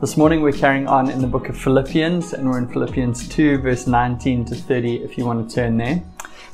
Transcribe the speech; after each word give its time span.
This 0.00 0.16
morning 0.16 0.40
we're 0.40 0.52
carrying 0.52 0.86
on 0.86 1.10
in 1.10 1.20
the 1.20 1.26
book 1.26 1.50
of 1.50 1.58
Philippians, 1.58 2.32
and 2.32 2.48
we're 2.48 2.56
in 2.56 2.68
Philippians 2.68 3.28
2, 3.28 3.58
verse 3.58 3.86
19 3.86 4.46
to 4.46 4.54
30, 4.54 5.02
if 5.02 5.18
you 5.18 5.26
want 5.26 5.46
to 5.46 5.54
turn 5.54 5.76
there. 5.76 6.02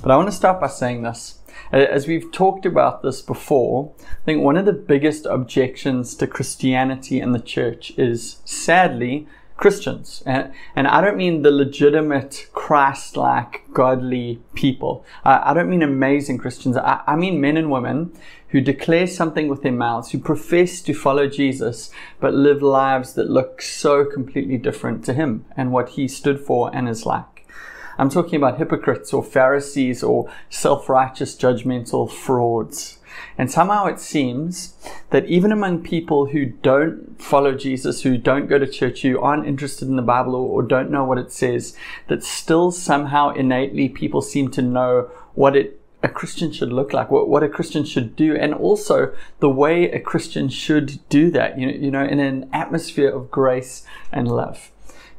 But 0.02 0.10
I 0.10 0.16
want 0.16 0.28
to 0.28 0.34
start 0.34 0.60
by 0.60 0.66
saying 0.66 1.04
this. 1.04 1.38
As 1.70 2.08
we've 2.08 2.32
talked 2.32 2.66
about 2.66 3.02
this 3.02 3.22
before, 3.22 3.94
I 4.00 4.24
think 4.24 4.42
one 4.42 4.56
of 4.56 4.64
the 4.66 4.72
biggest 4.72 5.26
objections 5.26 6.16
to 6.16 6.26
Christianity 6.26 7.20
and 7.20 7.32
the 7.32 7.38
church 7.38 7.92
is 7.96 8.38
sadly 8.44 9.28
Christians. 9.56 10.24
And, 10.26 10.52
I 10.74 11.00
don't 11.00 11.16
mean 11.16 11.42
the 11.42 11.52
legitimate 11.52 12.48
Christ 12.52 13.16
like, 13.16 13.62
godly 13.72 14.40
people. 14.54 15.04
I, 15.24 15.54
don't 15.54 15.70
mean 15.70 15.82
amazing 15.82 16.38
Christians. 16.38 16.76
I 16.76 17.14
mean 17.14 17.40
men 17.40 17.56
and 17.56 17.70
women 17.70 18.12
who 18.56 18.62
declare 18.62 19.06
something 19.06 19.48
with 19.48 19.60
their 19.60 19.70
mouths, 19.70 20.12
who 20.12 20.18
profess 20.18 20.80
to 20.80 20.94
follow 20.94 21.28
Jesus, 21.28 21.90
but 22.20 22.32
live 22.32 22.62
lives 22.62 23.12
that 23.12 23.28
look 23.28 23.60
so 23.60 24.02
completely 24.02 24.56
different 24.56 25.04
to 25.04 25.12
Him 25.12 25.44
and 25.58 25.72
what 25.72 25.90
He 25.90 26.08
stood 26.08 26.40
for 26.40 26.74
and 26.74 26.88
is 26.88 27.04
like. 27.04 27.46
I'm 27.98 28.08
talking 28.08 28.36
about 28.36 28.56
hypocrites 28.56 29.12
or 29.12 29.22
Pharisees 29.22 30.02
or 30.02 30.32
self 30.48 30.88
righteous 30.88 31.36
judgmental 31.36 32.10
frauds. 32.10 32.98
And 33.36 33.50
somehow 33.50 33.84
it 33.84 34.00
seems 34.00 34.74
that 35.10 35.26
even 35.26 35.52
among 35.52 35.82
people 35.82 36.24
who 36.24 36.46
don't 36.46 37.20
follow 37.20 37.52
Jesus, 37.54 38.04
who 38.04 38.16
don't 38.16 38.46
go 38.46 38.58
to 38.58 38.66
church, 38.66 39.02
who 39.02 39.20
aren't 39.20 39.46
interested 39.46 39.86
in 39.86 39.96
the 39.96 40.02
Bible 40.02 40.34
or, 40.34 40.48
or, 40.48 40.62
don't 40.62 40.90
know 40.90 41.04
what 41.04 41.18
it 41.18 41.30
says, 41.30 41.76
that 42.08 42.24
still 42.24 42.70
somehow 42.70 43.34
innately 43.34 43.90
people 43.90 44.22
seem 44.22 44.50
to 44.52 44.62
know 44.62 45.10
what 45.34 45.54
it 45.54 45.75
a 46.06 46.08
Christian 46.08 46.52
should 46.52 46.72
look 46.72 46.92
like, 46.92 47.10
what, 47.10 47.28
what 47.28 47.42
a 47.42 47.48
Christian 47.48 47.84
should 47.84 48.14
do, 48.14 48.36
and 48.36 48.54
also 48.54 49.12
the 49.40 49.48
way 49.48 49.90
a 49.90 49.98
Christian 49.98 50.48
should 50.48 51.00
do 51.08 51.32
that, 51.32 51.58
you 51.58 51.66
know, 51.66 51.72
you 51.72 51.90
know, 51.90 52.04
in 52.04 52.20
an 52.20 52.48
atmosphere 52.52 53.10
of 53.10 53.30
grace 53.30 53.84
and 54.12 54.30
love. 54.30 54.70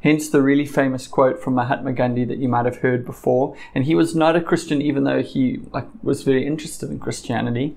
Hence 0.02 0.30
the 0.30 0.40
really 0.40 0.64
famous 0.64 1.06
quote 1.06 1.42
from 1.42 1.54
Mahatma 1.54 1.92
Gandhi 1.92 2.24
that 2.24 2.38
you 2.38 2.48
might 2.48 2.64
have 2.64 2.78
heard 2.78 3.04
before. 3.04 3.54
And 3.74 3.84
he 3.84 3.94
was 3.94 4.14
not 4.14 4.36
a 4.36 4.40
Christian, 4.40 4.80
even 4.80 5.04
though 5.04 5.22
he 5.22 5.60
like, 5.72 5.88
was 6.02 6.22
very 6.22 6.46
interested 6.46 6.88
in 6.90 7.00
Christianity. 7.00 7.76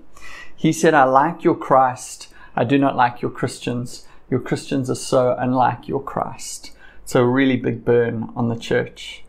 He 0.56 0.72
said, 0.72 0.94
I 0.94 1.04
like 1.04 1.44
your 1.44 1.56
Christ. 1.56 2.30
I 2.56 2.64
do 2.64 2.78
not 2.78 2.96
like 2.96 3.22
your 3.22 3.32
Christians. 3.32 4.08
Your 4.30 4.40
Christians 4.40 4.90
are 4.90 4.96
so 4.96 5.36
unlike 5.38 5.88
your 5.88 6.02
Christ. 6.02 6.72
So 7.06 7.22
a 7.22 7.28
really 7.28 7.58
big 7.58 7.84
burn 7.84 8.32
on 8.36 8.48
the 8.48 8.56
church. 8.56 9.21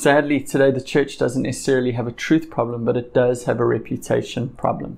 Sadly, 0.00 0.40
today 0.40 0.70
the 0.70 0.80
church 0.80 1.18
doesn't 1.18 1.42
necessarily 1.42 1.92
have 1.92 2.06
a 2.06 2.10
truth 2.10 2.48
problem, 2.48 2.86
but 2.86 2.96
it 2.96 3.12
does 3.12 3.44
have 3.44 3.60
a 3.60 3.66
reputation 3.66 4.48
problem. 4.48 4.96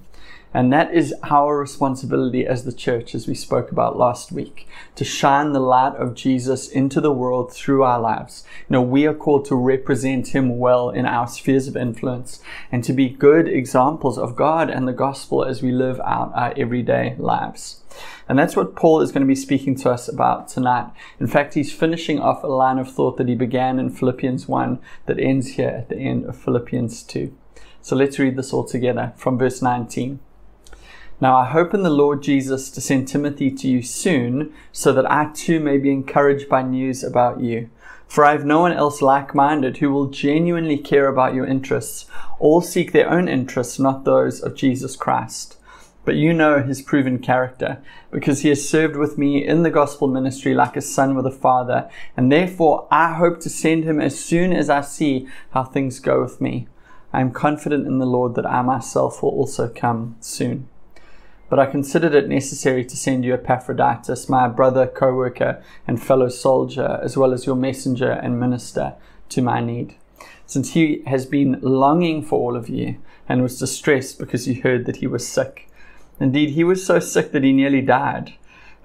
And 0.54 0.72
that 0.72 0.92
is 0.92 1.14
our 1.22 1.58
responsibility 1.58 2.46
as 2.46 2.64
the 2.64 2.72
church, 2.72 3.14
as 3.14 3.26
we 3.26 3.34
spoke 3.34 3.72
about 3.72 3.96
last 3.96 4.32
week, 4.32 4.68
to 4.96 5.04
shine 5.04 5.52
the 5.52 5.60
light 5.60 5.96
of 5.96 6.14
Jesus 6.14 6.68
into 6.68 7.00
the 7.00 7.12
world 7.12 7.52
through 7.52 7.84
our 7.84 7.98
lives. 7.98 8.44
You 8.68 8.74
know, 8.74 8.82
we 8.82 9.06
are 9.06 9.14
called 9.14 9.46
to 9.46 9.56
represent 9.56 10.28
Him 10.28 10.58
well 10.58 10.90
in 10.90 11.06
our 11.06 11.26
spheres 11.26 11.68
of 11.68 11.76
influence 11.76 12.40
and 12.70 12.84
to 12.84 12.92
be 12.92 13.08
good 13.08 13.48
examples 13.48 14.18
of 14.18 14.36
God 14.36 14.68
and 14.68 14.86
the 14.86 14.92
gospel 14.92 15.42
as 15.44 15.62
we 15.62 15.72
live 15.72 15.98
out 16.00 16.32
our 16.34 16.52
everyday 16.56 17.16
lives. 17.18 17.82
And 18.28 18.38
that's 18.38 18.56
what 18.56 18.76
Paul 18.76 19.00
is 19.00 19.12
going 19.12 19.22
to 19.22 19.26
be 19.26 19.34
speaking 19.34 19.74
to 19.76 19.90
us 19.90 20.08
about 20.08 20.48
tonight. 20.48 20.90
In 21.18 21.26
fact, 21.26 21.54
he's 21.54 21.72
finishing 21.72 22.18
off 22.18 22.42
a 22.42 22.46
line 22.46 22.78
of 22.78 22.90
thought 22.90 23.16
that 23.16 23.28
he 23.28 23.34
began 23.34 23.78
in 23.78 23.90
Philippians 23.90 24.48
1 24.48 24.78
that 25.06 25.18
ends 25.18 25.52
here 25.52 25.68
at 25.68 25.88
the 25.88 25.96
end 25.96 26.26
of 26.26 26.36
Philippians 26.36 27.02
2. 27.04 27.34
So 27.80 27.96
let's 27.96 28.18
read 28.18 28.36
this 28.36 28.52
all 28.52 28.64
together 28.64 29.12
from 29.16 29.38
verse 29.38 29.60
19. 29.60 30.20
Now 31.22 31.36
I 31.36 31.44
hope 31.44 31.72
in 31.72 31.84
the 31.84 31.88
Lord 31.88 32.20
Jesus 32.20 32.68
to 32.70 32.80
send 32.80 33.06
Timothy 33.06 33.52
to 33.52 33.68
you 33.68 33.80
soon, 33.80 34.52
so 34.72 34.92
that 34.92 35.08
I 35.08 35.30
too 35.32 35.60
may 35.60 35.78
be 35.78 35.92
encouraged 35.92 36.48
by 36.48 36.62
news 36.62 37.04
about 37.04 37.38
you. 37.38 37.70
For 38.08 38.24
I 38.24 38.32
have 38.32 38.44
no 38.44 38.58
one 38.58 38.72
else 38.72 39.00
like 39.00 39.32
minded 39.32 39.76
who 39.76 39.92
will 39.92 40.08
genuinely 40.08 40.76
care 40.76 41.06
about 41.06 41.32
your 41.32 41.46
interests. 41.46 42.06
All 42.40 42.60
seek 42.60 42.90
their 42.90 43.08
own 43.08 43.28
interests, 43.28 43.78
not 43.78 44.04
those 44.04 44.40
of 44.40 44.56
Jesus 44.56 44.96
Christ. 44.96 45.58
But 46.04 46.16
you 46.16 46.32
know 46.32 46.60
his 46.60 46.82
proven 46.82 47.20
character, 47.20 47.80
because 48.10 48.40
he 48.40 48.48
has 48.48 48.68
served 48.68 48.96
with 48.96 49.16
me 49.16 49.46
in 49.46 49.62
the 49.62 49.70
gospel 49.70 50.08
ministry 50.08 50.54
like 50.54 50.76
a 50.76 50.80
son 50.80 51.14
with 51.14 51.26
a 51.26 51.30
father, 51.30 51.88
and 52.16 52.32
therefore 52.32 52.88
I 52.90 53.12
hope 53.12 53.38
to 53.42 53.48
send 53.48 53.84
him 53.84 54.00
as 54.00 54.18
soon 54.18 54.52
as 54.52 54.68
I 54.68 54.80
see 54.80 55.28
how 55.52 55.62
things 55.62 56.00
go 56.00 56.20
with 56.20 56.40
me. 56.40 56.66
I 57.12 57.20
am 57.20 57.30
confident 57.30 57.86
in 57.86 57.98
the 57.98 58.06
Lord 58.06 58.34
that 58.34 58.46
I 58.46 58.62
myself 58.62 59.22
will 59.22 59.30
also 59.30 59.68
come 59.68 60.16
soon. 60.18 60.66
But 61.52 61.58
I 61.58 61.66
considered 61.66 62.14
it 62.14 62.30
necessary 62.30 62.82
to 62.82 62.96
send 62.96 63.26
you 63.26 63.34
Epaphroditus, 63.34 64.26
my 64.26 64.48
brother, 64.48 64.86
co 64.86 65.14
worker, 65.14 65.62
and 65.86 66.02
fellow 66.02 66.30
soldier, 66.30 66.98
as 67.02 67.14
well 67.14 67.34
as 67.34 67.44
your 67.44 67.56
messenger 67.56 68.10
and 68.10 68.40
minister 68.40 68.94
to 69.28 69.42
my 69.42 69.60
need, 69.60 69.96
since 70.46 70.72
he 70.72 71.02
has 71.04 71.26
been 71.26 71.58
longing 71.60 72.22
for 72.22 72.38
all 72.38 72.56
of 72.56 72.70
you 72.70 72.96
and 73.28 73.42
was 73.42 73.58
distressed 73.58 74.18
because 74.18 74.46
he 74.46 74.60
heard 74.60 74.86
that 74.86 74.96
he 74.96 75.06
was 75.06 75.28
sick. 75.28 75.68
Indeed, 76.18 76.52
he 76.52 76.64
was 76.64 76.86
so 76.86 76.98
sick 76.98 77.32
that 77.32 77.44
he 77.44 77.52
nearly 77.52 77.82
died. 77.82 78.32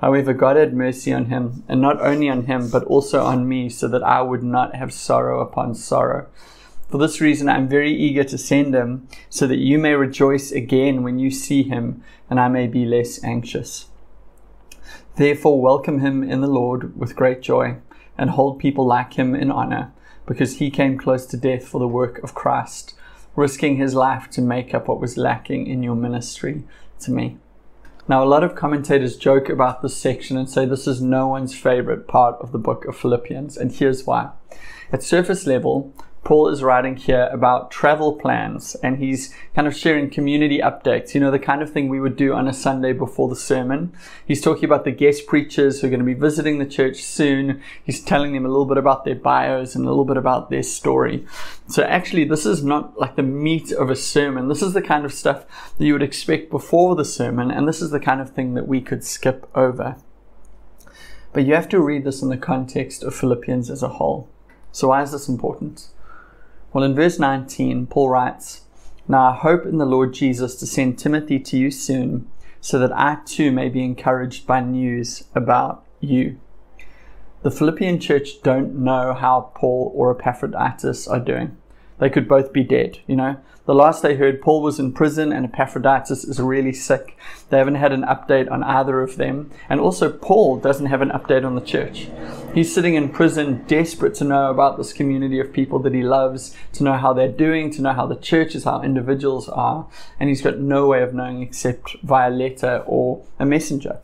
However, 0.02 0.34
God 0.34 0.58
had 0.58 0.74
mercy 0.74 1.14
on 1.14 1.28
him, 1.28 1.64
and 1.70 1.80
not 1.80 2.02
only 2.02 2.28
on 2.28 2.48
him, 2.48 2.70
but 2.70 2.84
also 2.84 3.24
on 3.24 3.48
me, 3.48 3.70
so 3.70 3.88
that 3.88 4.04
I 4.04 4.22
would 4.22 4.44
not 4.44 4.76
have 4.76 4.92
sorrow 4.92 5.40
upon 5.40 5.74
sorrow. 5.74 6.28
For 6.90 6.98
this 6.98 7.20
reason, 7.20 7.50
I 7.50 7.58
am 7.58 7.68
very 7.68 7.94
eager 7.94 8.24
to 8.24 8.38
send 8.38 8.74
him, 8.74 9.10
so 9.30 9.46
that 9.48 9.58
you 9.58 9.78
may 9.78 9.94
rejoice 9.94 10.54
again 10.54 11.04
when 11.04 11.20
you 11.20 11.30
see 11.32 11.64
him, 11.64 12.02
and 12.30 12.40
I 12.40 12.48
may 12.48 12.66
be 12.68 12.86
less 12.86 13.22
anxious. 13.26 13.88
Therefore, 15.18 15.62
welcome 15.62 16.00
him 16.00 16.24
in 16.24 16.40
the 16.40 16.48
Lord 16.48 16.98
with 16.98 17.16
great 17.16 17.42
joy, 17.42 17.78
and 18.18 18.30
hold 18.30 18.60
people 18.60 18.86
like 18.86 19.14
him 19.14 19.36
in 19.36 19.52
honor, 19.52 19.92
because 20.26 20.58
he 20.58 20.70
came 20.70 20.98
close 20.98 21.26
to 21.26 21.36
death 21.36 21.68
for 21.68 21.80
the 21.80 21.88
work 21.90 22.24
of 22.24 22.34
Christ, 22.34 22.94
risking 23.36 23.76
his 23.76 23.94
life 23.94 24.30
to 24.32 24.42
make 24.42 24.74
up 24.74 24.88
what 24.88 25.02
was 25.02 25.18
lacking 25.18 25.68
in 25.68 25.84
your 25.84 25.96
ministry 25.96 26.64
to 27.02 27.12
me. 27.12 27.38
Now, 28.08 28.24
a 28.24 28.26
lot 28.26 28.46
of 28.46 28.56
commentators 28.56 29.18
joke 29.18 29.50
about 29.50 29.82
this 29.82 29.98
section 29.98 30.38
and 30.38 30.50
say 30.50 30.66
this 30.66 30.88
is 30.88 31.02
no 31.02 31.28
one's 31.28 31.54
favorite 31.54 32.08
part 32.08 32.40
of 32.40 32.54
the 32.54 32.58
book 32.58 32.86
of 32.86 32.96
Philippians, 32.96 33.58
and 33.58 33.74
here's 33.74 34.06
why. 34.06 34.30
At 34.94 35.04
surface 35.04 35.46
level, 35.46 35.94
Paul 36.24 36.50
is 36.50 36.62
writing 36.62 36.98
here 36.98 37.30
about 37.32 37.72
travel 37.72 38.14
plans 38.14 38.76
and 38.84 38.98
he's 38.98 39.34
kind 39.56 39.68
of 39.68 39.76
sharing 39.76 40.10
community 40.10 40.60
updates, 40.60 41.14
you 41.14 41.22
know, 41.22 41.32
the 41.32 41.40
kind 41.40 41.62
of 41.62 41.72
thing 41.72 41.88
we 41.88 42.02
would 42.02 42.18
do 42.18 42.34
on 42.34 42.48
a 42.48 42.54
Sunday 42.54 42.92
before 42.92 43.30
the 43.30 43.36
sermon. 43.36 43.94
He's 44.26 44.42
talking 44.42 44.66
about 44.66 44.84
the 44.84 44.92
guest 44.92 45.26
preachers 45.26 45.80
who 45.80 45.88
are 45.88 45.90
going 45.90 46.02
to 46.02 46.06
be 46.06 46.14
visiting 46.14 46.60
the 46.60 46.66
church 46.66 46.98
soon. 46.98 47.62
He's 47.84 48.04
telling 48.04 48.34
them 48.34 48.46
a 48.46 48.50
little 48.50 48.66
bit 48.66 48.78
about 48.78 49.06
their 49.06 49.16
bios 49.16 49.74
and 49.74 49.86
a 49.86 49.90
little 49.90 50.04
bit 50.04 50.18
about 50.18 50.50
their 50.50 50.64
story. 50.64 51.26
So 51.68 51.84
actually, 51.84 52.26
this 52.26 52.46
is 52.46 52.62
not 52.62 53.00
like 53.00 53.16
the 53.16 53.24
meat 53.24 53.72
of 53.72 53.90
a 53.90 53.96
sermon. 53.96 54.50
This 54.50 54.62
is 54.62 54.74
the 54.74 54.82
kind 54.82 55.06
of 55.06 55.14
stuff 55.14 55.46
that 55.78 55.86
you 55.86 55.94
would 55.94 56.04
expect 56.04 56.50
before 56.50 56.96
the 56.96 57.06
sermon, 57.06 57.52
and 57.52 57.68
this 57.68 57.82
is 57.82 57.92
the 57.92 58.00
kind 58.00 58.20
of 58.20 58.32
thing 58.32 58.54
that 58.56 58.68
we 58.68 58.82
could 58.82 59.04
skip 59.04 59.50
over. 59.56 59.96
But 61.32 61.46
you 61.46 61.54
have 61.54 61.70
to 61.70 61.80
read 61.80 62.04
this 62.04 62.22
in 62.22 62.30
the 62.30 62.38
context 62.38 63.04
of 63.04 63.16
Philippians 63.16 63.70
as 63.70 63.84
a 63.84 63.90
whole. 63.90 64.28
So 64.72 64.90
why 64.90 65.04
is 65.04 65.12
this 65.12 65.30
important? 65.30 65.88
Well, 66.74 66.84
in 66.84 66.96
verse 66.96 67.18
19, 67.18 67.88
Paul 67.88 68.10
writes, 68.10 68.62
Now 69.08 69.32
I 69.32 69.36
hope 69.36 69.66
in 69.66 69.78
the 69.78 69.86
Lord 69.86 70.14
Jesus 70.14 70.56
to 70.56 70.66
send 70.66 71.00
Timothy 71.00 71.40
to 71.40 71.58
you 71.58 71.72
soon, 71.72 72.30
so 72.60 72.78
that 72.80 72.92
I 72.92 73.20
too 73.26 73.52
may 73.52 73.70
be 73.70 73.84
encouraged 73.84 74.46
by 74.46 74.60
news 74.60 75.24
about 75.34 75.86
you. 76.00 76.40
The 77.44 77.52
Philippian 77.52 78.00
church 78.00 78.42
don't 78.42 78.76
know 78.76 79.14
how 79.14 79.52
Paul 79.56 79.92
or 79.96 80.12
Epaphroditus 80.12 81.08
are 81.08 81.20
doing. 81.20 81.56
They 82.00 82.10
could 82.10 82.28
both 82.28 82.54
be 82.54 82.64
dead, 82.64 83.00
you 83.08 83.16
know. 83.16 83.38
The 83.66 83.76
last 83.76 84.02
they 84.02 84.16
heard, 84.16 84.42
Paul 84.42 84.62
was 84.62 84.80
in 84.80 84.94
prison 84.94 85.34
and 85.34 85.46
Epaphroditus 85.46 86.24
is 86.24 86.40
really 86.40 86.72
sick. 86.72 87.18
They 87.50 87.58
haven't 87.58 87.76
had 87.76 87.92
an 87.92 88.04
update 88.04 88.50
on 88.50 88.64
either 88.64 89.02
of 89.02 89.18
them. 89.18 89.52
And 89.68 89.82
also, 89.82 90.10
Paul 90.10 90.58
doesn't 90.58 90.86
have 90.86 91.02
an 91.02 91.10
update 91.10 91.46
on 91.46 91.56
the 91.56 91.62
church. 91.62 92.08
He's 92.54 92.74
sitting 92.74 92.96
in 92.96 93.10
prison, 93.10 93.66
desperate 93.68 94.16
to 94.16 94.24
know 94.24 94.52
about 94.52 94.78
this 94.78 94.94
community 94.94 95.42
of 95.42 95.52
people 95.52 95.80
that 95.80 95.94
he 95.94 96.02
loves, 96.02 96.56
to 96.74 96.84
know 96.84 96.94
how 96.94 97.12
they're 97.12 97.28
doing, 97.28 97.70
to 97.72 97.82
know 97.82 97.92
how 97.92 98.08
the 98.08 98.16
church 98.16 98.56
is, 98.56 98.64
how 98.64 98.82
individuals 98.82 99.50
are. 99.50 99.86
And 100.18 100.30
he's 100.30 100.42
got 100.42 100.60
no 100.60 100.88
way 100.88 101.02
of 101.02 101.14
knowing 101.14 101.42
except 101.42 101.98
via 102.04 102.30
letter 102.30 102.84
or 102.86 103.26
a 103.38 103.46
messenger. 103.46 104.00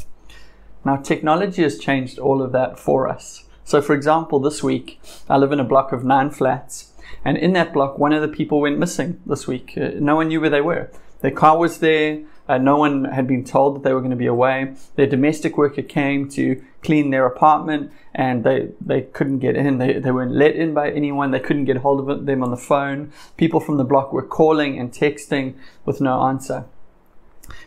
Now, 0.84 0.98
technology 0.98 1.64
has 1.64 1.80
changed 1.80 2.20
all 2.20 2.42
of 2.42 2.52
that 2.52 2.78
for 2.78 3.08
us. 3.08 3.46
So, 3.64 3.82
for 3.82 3.94
example, 3.94 4.40
this 4.40 4.62
week, 4.62 5.00
I 5.30 5.38
live 5.38 5.54
in 5.54 5.62
a 5.62 5.64
block 5.64 5.94
of 5.94 6.04
nine 6.04 6.32
flats. 6.32 6.93
And 7.26 7.38
in 7.38 7.54
that 7.54 7.74
block, 7.74 7.98
one 7.98 8.14
of 8.14 8.22
the 8.22 8.28
people 8.28 8.62
went 8.62 8.80
missing 8.80 9.22
this 9.26 9.48
week. 9.48 9.78
Uh, 9.78 9.92
no 9.96 10.16
one 10.16 10.28
knew 10.28 10.42
where 10.42 10.50
they 10.50 10.62
were. 10.62 10.90
Their 11.22 11.32
car 11.32 11.58
was 11.58 11.80
there. 11.80 12.24
Uh, 12.50 12.58
no 12.58 12.76
one 12.76 13.06
had 13.06 13.26
been 13.26 13.46
told 13.46 13.76
that 13.76 13.84
they 13.84 13.94
were 13.94 14.02
going 14.02 14.12
to 14.12 14.18
be 14.18 14.26
away. 14.26 14.76
Their 14.96 15.08
domestic 15.08 15.58
worker 15.58 15.82
came 15.82 16.28
to 16.32 16.62
clean 16.82 17.10
their 17.10 17.26
apartment 17.26 17.94
and 18.14 18.44
they, 18.44 18.72
they 18.82 19.04
couldn't 19.04 19.40
get 19.40 19.56
in. 19.56 19.78
They, 19.78 19.94
they 20.00 20.12
weren't 20.12 20.34
let 20.34 20.56
in 20.56 20.74
by 20.74 20.92
anyone. 20.92 21.32
They 21.32 21.40
couldn't 21.40 21.66
get 21.66 21.78
hold 21.78 22.10
of 22.10 22.26
them 22.26 22.44
on 22.44 22.52
the 22.52 22.58
phone. 22.58 23.14
People 23.38 23.62
from 23.62 23.78
the 23.78 23.86
block 23.86 24.12
were 24.12 24.22
calling 24.22 24.78
and 24.78 24.92
texting 24.92 25.56
with 25.86 26.02
no 26.02 26.24
answer. 26.24 26.66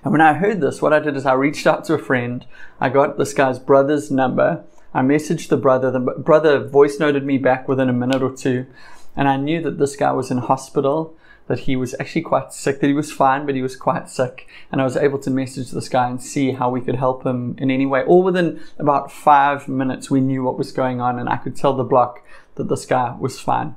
And 0.04 0.12
when 0.12 0.20
I 0.20 0.34
heard 0.34 0.60
this, 0.60 0.82
what 0.82 0.92
I 0.92 0.98
did 0.98 1.16
is 1.16 1.24
I 1.24 1.32
reached 1.32 1.66
out 1.66 1.84
to 1.86 1.94
a 1.94 1.98
friend. 1.98 2.44
I 2.78 2.90
got 2.90 3.16
this 3.16 3.32
guy's 3.32 3.58
brother's 3.58 4.10
number 4.10 4.64
I 4.96 5.02
messaged 5.02 5.48
the 5.48 5.58
brother. 5.58 5.90
The 5.90 6.00
brother 6.00 6.58
voice 6.58 6.98
noted 6.98 7.22
me 7.22 7.36
back 7.36 7.68
within 7.68 7.90
a 7.90 7.92
minute 7.92 8.22
or 8.22 8.34
two, 8.34 8.64
and 9.16 9.28
I 9.28 9.36
knew 9.36 9.62
that 9.62 9.78
this 9.78 9.96
guy 9.96 10.12
was 10.12 10.30
in 10.30 10.38
hospital, 10.38 11.16
that 11.46 11.60
he 11.60 11.76
was 11.76 11.94
actually 12.00 12.22
quite 12.22 12.52
sick, 12.52 12.80
that 12.80 12.86
he 12.88 12.92
was 12.92 13.12
fine, 13.12 13.46
but 13.46 13.54
he 13.54 13.62
was 13.62 13.76
quite 13.76 14.10
sick. 14.10 14.48
And 14.70 14.80
I 14.80 14.84
was 14.84 14.96
able 14.96 15.18
to 15.20 15.30
message 15.30 15.70
this 15.70 15.88
guy 15.88 16.10
and 16.10 16.20
see 16.20 16.52
how 16.52 16.70
we 16.70 16.80
could 16.80 16.96
help 16.96 17.24
him 17.24 17.56
in 17.58 17.70
any 17.70 17.86
way. 17.86 18.02
All 18.02 18.22
within 18.22 18.60
about 18.78 19.12
five 19.12 19.68
minutes, 19.68 20.10
we 20.10 20.20
knew 20.20 20.42
what 20.42 20.58
was 20.58 20.72
going 20.72 21.00
on, 21.00 21.18
and 21.18 21.28
I 21.28 21.36
could 21.36 21.56
tell 21.56 21.72
the 21.74 21.84
block 21.84 22.22
that 22.56 22.68
this 22.68 22.84
guy 22.84 23.14
was 23.18 23.38
fine. 23.38 23.76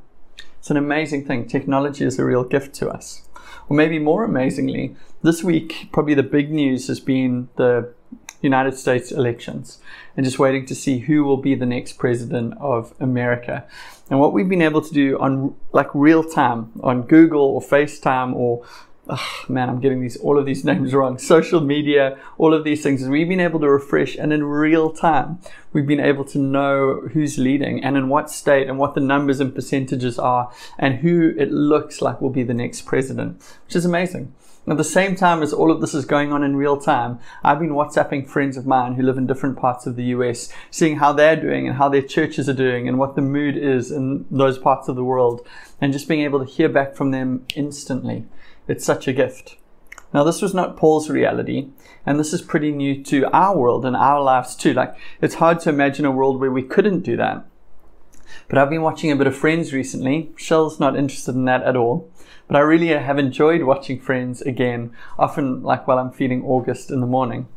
It's 0.57 0.71
an 0.71 0.77
amazing 0.77 1.25
thing. 1.25 1.47
Technology 1.47 2.03
is 2.03 2.19
a 2.19 2.25
real 2.25 2.43
gift 2.43 2.73
to 2.75 2.89
us. 2.89 3.27
Or 3.69 3.75
maybe 3.75 3.99
more 3.99 4.23
amazingly, 4.23 4.95
this 5.21 5.43
week, 5.43 5.89
probably 5.91 6.15
the 6.15 6.23
big 6.23 6.51
news 6.51 6.87
has 6.87 6.99
been 6.99 7.49
the 7.55 7.93
United 8.41 8.77
States 8.77 9.11
elections 9.11 9.79
and 10.15 10.25
just 10.25 10.39
waiting 10.39 10.65
to 10.65 10.75
see 10.75 10.99
who 10.99 11.23
will 11.23 11.37
be 11.37 11.55
the 11.55 11.65
next 11.65 11.93
president 11.93 12.53
of 12.59 12.93
America. 12.99 13.65
And 14.09 14.19
what 14.19 14.33
we've 14.33 14.49
been 14.49 14.61
able 14.61 14.81
to 14.81 14.93
do 14.93 15.19
on 15.19 15.55
like 15.71 15.93
real 15.93 16.23
time 16.23 16.71
on 16.81 17.03
Google 17.03 17.41
or 17.41 17.61
FaceTime 17.61 18.33
or 18.33 18.65
oh, 19.09 19.45
man, 19.47 19.69
I'm 19.69 19.79
getting 19.79 20.01
these 20.01 20.17
all 20.17 20.37
of 20.37 20.45
these 20.45 20.63
names 20.71 20.93
wrong. 20.93 21.17
Social 21.17 21.61
media, 21.61 22.17
all 22.37 22.53
of 22.53 22.63
these 22.63 22.81
things. 22.81 23.07
We've 23.07 23.27
been 23.27 23.39
able 23.39 23.59
to 23.59 23.69
refresh, 23.69 24.15
and 24.15 24.31
in 24.31 24.43
real 24.43 24.91
time, 24.91 25.39
we've 25.73 25.87
been 25.87 25.99
able 25.99 26.25
to 26.25 26.37
know 26.37 27.01
who's 27.13 27.37
leading 27.37 27.83
and 27.83 27.97
in 27.97 28.09
what 28.09 28.29
state 28.29 28.67
and 28.67 28.77
what 28.77 28.95
the 28.95 29.01
numbers 29.01 29.39
and 29.39 29.53
percentages 29.53 30.17
are, 30.17 30.51
and 30.77 30.99
who 30.99 31.33
it 31.37 31.51
looks 31.51 32.01
like 32.01 32.21
will 32.21 32.29
be 32.29 32.43
the 32.43 32.53
next 32.53 32.81
president, 32.81 33.41
which 33.65 33.75
is 33.75 33.85
amazing. 33.85 34.33
At 34.69 34.77
the 34.77 34.83
same 34.83 35.15
time 35.15 35.41
as 35.41 35.51
all 35.51 35.71
of 35.71 35.81
this 35.81 35.95
is 35.95 36.05
going 36.05 36.31
on 36.31 36.43
in 36.43 36.55
real 36.55 36.77
time, 36.77 37.17
I've 37.43 37.57
been 37.57 37.71
WhatsApping 37.71 38.29
friends 38.29 38.55
of 38.55 38.67
mine 38.67 38.93
who 38.93 39.01
live 39.01 39.17
in 39.17 39.25
different 39.25 39.57
parts 39.57 39.87
of 39.87 39.95
the 39.95 40.03
US, 40.05 40.53
seeing 40.69 40.97
how 40.97 41.11
they're 41.11 41.35
doing 41.35 41.67
and 41.67 41.77
how 41.77 41.89
their 41.89 42.03
churches 42.03 42.47
are 42.47 42.53
doing 42.53 42.87
and 42.87 42.99
what 42.99 43.15
the 43.15 43.21
mood 43.23 43.57
is 43.57 43.89
in 43.89 44.27
those 44.29 44.59
parts 44.59 44.87
of 44.87 44.95
the 44.95 45.03
world, 45.03 45.45
and 45.81 45.91
just 45.91 46.07
being 46.07 46.21
able 46.21 46.37
to 46.37 46.45
hear 46.45 46.69
back 46.69 46.95
from 46.95 47.09
them 47.09 47.47
instantly. 47.55 48.25
It's 48.67 48.85
such 48.85 49.07
a 49.07 49.13
gift. 49.13 49.57
Now, 50.13 50.23
this 50.23 50.39
was 50.39 50.53
not 50.53 50.77
Paul's 50.77 51.09
reality, 51.09 51.69
and 52.05 52.19
this 52.19 52.31
is 52.31 52.41
pretty 52.43 52.71
new 52.71 53.03
to 53.05 53.25
our 53.35 53.57
world 53.57 53.85
and 53.85 53.95
our 53.95 54.21
lives 54.21 54.55
too. 54.55 54.73
Like, 54.73 54.93
it's 55.19 55.35
hard 55.35 55.59
to 55.61 55.69
imagine 55.69 56.05
a 56.05 56.11
world 56.11 56.39
where 56.39 56.51
we 56.51 56.61
couldn't 56.61 56.99
do 56.99 57.17
that. 57.17 57.43
But 58.47 58.59
I've 58.59 58.69
been 58.69 58.83
watching 58.83 59.11
a 59.11 59.15
bit 59.15 59.25
of 59.25 59.35
Friends 59.35 59.73
recently. 59.73 60.31
Shell's 60.35 60.79
not 60.79 60.95
interested 60.95 61.33
in 61.33 61.45
that 61.45 61.63
at 61.63 61.75
all. 61.75 62.08
But 62.49 62.57
I 62.57 62.61
really 62.61 62.87
have 62.87 63.19
enjoyed 63.19 63.61
watching 63.61 63.99
Friends 63.99 64.41
again, 64.41 64.91
often 65.19 65.61
like 65.61 65.87
while 65.87 65.99
I'm 65.99 66.11
feeding 66.11 66.43
August 66.43 66.89
in 66.89 66.99
the 66.99 67.05
morning. 67.05 67.47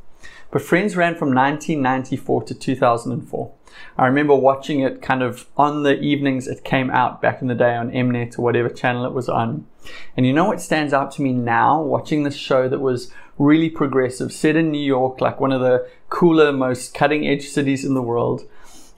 But 0.51 0.61
Friends 0.61 0.97
ran 0.97 1.15
from 1.15 1.35
1994 1.35 2.43
to 2.43 2.55
2004. 2.55 3.53
I 3.97 4.07
remember 4.07 4.35
watching 4.35 4.81
it 4.81 5.01
kind 5.01 5.23
of 5.23 5.47
on 5.57 5.83
the 5.83 5.99
evenings 5.99 6.47
it 6.47 6.63
came 6.63 6.91
out 6.91 7.23
back 7.23 7.41
in 7.41 7.49
the 7.49 7.55
day 7.55 7.75
on 7.75 7.91
Mnet 7.91 8.39
or 8.39 8.43
whatever 8.43 8.69
channel 8.69 9.07
it 9.07 9.15
was 9.15 9.31
on. 9.31 9.67
And 10.15 10.27
you 10.27 10.35
know 10.35 10.45
what 10.45 10.61
stands 10.61 10.93
out 10.93 11.11
to 11.13 11.23
me 11.23 11.33
now, 11.33 11.81
watching 11.81 12.23
this 12.23 12.37
show 12.37 12.69
that 12.69 12.81
was 12.81 13.11
really 13.39 13.71
progressive, 13.71 14.31
set 14.31 14.57
in 14.57 14.71
New 14.71 14.85
York, 14.85 15.23
like 15.23 15.41
one 15.41 15.53
of 15.53 15.63
the 15.63 15.89
cooler, 16.11 16.53
most 16.53 16.93
cutting 16.93 17.27
edge 17.27 17.49
cities 17.49 17.83
in 17.83 17.95
the 17.95 18.03
world, 18.03 18.47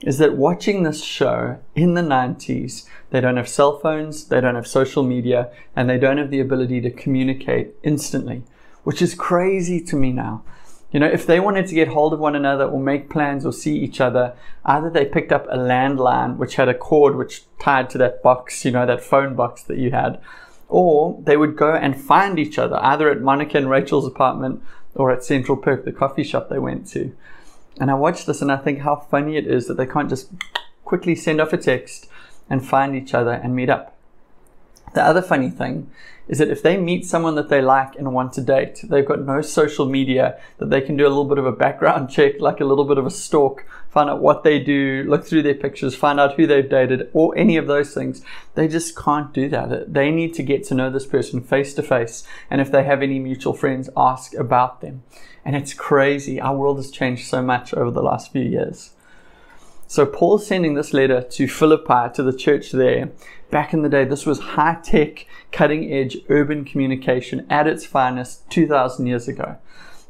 is 0.01 0.17
that 0.17 0.35
watching 0.37 0.83
this 0.83 1.03
show 1.03 1.59
in 1.73 1.93
the 1.93 2.01
90s, 2.01 2.85
they 3.11 3.21
don't 3.21 3.37
have 3.37 3.47
cell 3.47 3.79
phones, 3.79 4.25
they 4.25 4.41
don't 4.41 4.55
have 4.55 4.67
social 4.67 5.03
media, 5.03 5.49
and 5.75 5.89
they 5.89 5.97
don't 5.97 6.17
have 6.17 6.31
the 6.31 6.39
ability 6.39 6.81
to 6.81 6.91
communicate 6.91 7.73
instantly, 7.83 8.43
which 8.83 9.01
is 9.01 9.15
crazy 9.15 9.81
to 9.81 9.95
me 9.95 10.11
now. 10.11 10.43
You 10.91 10.99
know, 10.99 11.07
if 11.07 11.25
they 11.25 11.39
wanted 11.39 11.67
to 11.67 11.75
get 11.75 11.89
hold 11.89 12.13
of 12.13 12.19
one 12.19 12.35
another 12.35 12.65
or 12.65 12.79
make 12.79 13.09
plans 13.09 13.45
or 13.45 13.51
see 13.51 13.77
each 13.77 13.99
other, 13.99 14.33
either 14.63 14.89
they 14.89 15.05
picked 15.05 15.31
up 15.31 15.45
a 15.49 15.57
landline 15.57 16.37
which 16.37 16.55
had 16.55 16.69
a 16.69 16.73
cord 16.73 17.15
which 17.15 17.43
tied 17.59 17.89
to 17.89 17.97
that 17.97 18.21
box, 18.21 18.63
you 18.63 18.71
know, 18.71 18.85
that 18.85 19.03
phone 19.03 19.35
box 19.35 19.63
that 19.63 19.77
you 19.77 19.91
had, 19.91 20.21
or 20.69 21.19
they 21.23 21.37
would 21.37 21.57
go 21.57 21.73
and 21.73 21.99
find 21.99 22.39
each 22.39 22.57
other 22.57 22.77
either 22.81 23.09
at 23.09 23.21
Monica 23.21 23.57
and 23.57 23.69
Rachel's 23.69 24.07
apartment 24.07 24.61
or 24.93 25.11
at 25.11 25.23
Central 25.23 25.57
Perk, 25.57 25.83
the 25.83 25.91
coffee 25.91 26.23
shop 26.23 26.49
they 26.49 26.59
went 26.59 26.87
to. 26.87 27.15
And 27.79 27.91
I 27.91 27.95
watch 27.95 28.25
this 28.25 28.41
and 28.41 28.51
I 28.51 28.57
think 28.57 28.79
how 28.79 28.95
funny 28.95 29.37
it 29.37 29.47
is 29.47 29.67
that 29.67 29.75
they 29.75 29.85
can't 29.85 30.09
just 30.09 30.29
quickly 30.83 31.15
send 31.15 31.41
off 31.41 31.53
a 31.53 31.57
text 31.57 32.07
and 32.49 32.65
find 32.65 32.95
each 32.95 33.13
other 33.13 33.31
and 33.31 33.55
meet 33.55 33.69
up. 33.69 33.94
The 34.95 35.03
other 35.03 35.21
funny 35.21 35.49
thing 35.49 35.91
is 36.29 36.37
that 36.37 36.49
if 36.49 36.63
they 36.63 36.77
meet 36.77 37.05
someone 37.05 37.35
that 37.35 37.49
they 37.49 37.61
like 37.61 37.97
and 37.97 38.13
want 38.13 38.31
to 38.33 38.41
date, 38.41 38.79
they've 38.85 39.05
got 39.05 39.19
no 39.19 39.41
social 39.41 39.85
media 39.85 40.39
that 40.57 40.69
they 40.69 40.79
can 40.79 40.95
do 40.95 41.05
a 41.05 41.09
little 41.09 41.25
bit 41.25 41.37
of 41.37 41.45
a 41.45 41.51
background 41.51 42.09
check, 42.15 42.39
like 42.39 42.61
a 42.61 42.65
little 42.65 42.85
bit 42.85 42.97
of 42.97 43.05
a 43.05 43.11
stalk, 43.11 43.65
find 43.89 44.09
out 44.09 44.21
what 44.21 44.43
they 44.45 44.57
do, 44.57 45.03
look 45.05 45.25
through 45.25 45.43
their 45.43 45.53
pictures, 45.53 45.95
find 45.95 46.17
out 46.17 46.35
who 46.35 46.47
they've 46.47 46.69
dated, 46.69 47.09
or 47.11 47.37
any 47.37 47.57
of 47.57 47.67
those 47.67 47.93
things. 47.93 48.23
They 48.55 48.69
just 48.69 48.97
can't 48.97 49.33
do 49.33 49.49
that. 49.49 49.93
They 49.93 50.11
need 50.11 50.33
to 50.35 50.43
get 50.43 50.63
to 50.67 50.75
know 50.75 50.89
this 50.89 51.05
person 51.05 51.41
face 51.41 51.73
to 51.73 51.83
face. 51.83 52.23
And 52.49 52.61
if 52.61 52.71
they 52.71 52.85
have 52.85 53.03
any 53.03 53.19
mutual 53.19 53.53
friends, 53.53 53.89
ask 53.97 54.33
about 54.33 54.79
them. 54.79 55.03
And 55.43 55.57
it's 55.57 55.73
crazy. 55.73 56.39
Our 56.39 56.55
world 56.55 56.77
has 56.77 56.89
changed 56.89 57.27
so 57.27 57.41
much 57.41 57.73
over 57.73 57.91
the 57.91 58.01
last 58.01 58.31
few 58.31 58.43
years. 58.43 58.91
So 59.87 60.05
Paul's 60.05 60.47
sending 60.47 60.73
this 60.73 60.93
letter 60.93 61.21
to 61.21 61.47
Philippi, 61.47 62.13
to 62.15 62.23
the 62.23 62.35
church 62.35 62.71
there. 62.71 63.11
Back 63.55 63.73
in 63.73 63.83
the 63.83 63.89
day, 63.89 64.03
this 64.03 64.25
was 64.25 64.39
high 64.39 64.79
tech, 64.83 65.27
cutting 65.53 65.89
edge 65.89 66.17
urban 66.27 66.65
communication 66.65 67.47
at 67.49 67.67
its 67.67 67.85
finest 67.85 68.49
2,000 68.49 69.07
years 69.07 69.29
ago. 69.29 69.55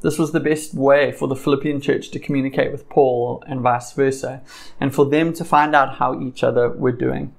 This 0.01 0.17
was 0.17 0.31
the 0.31 0.39
best 0.39 0.73
way 0.73 1.11
for 1.11 1.27
the 1.27 1.35
Philippian 1.35 1.79
church 1.79 2.09
to 2.09 2.19
communicate 2.19 2.71
with 2.71 2.89
Paul 2.89 3.43
and 3.45 3.61
vice 3.61 3.91
versa, 3.91 4.41
and 4.81 4.95
for 4.95 5.05
them 5.05 5.31
to 5.33 5.45
find 5.45 5.75
out 5.75 5.97
how 5.97 6.19
each 6.19 6.43
other 6.43 6.69
were 6.69 6.91
doing. 6.91 7.35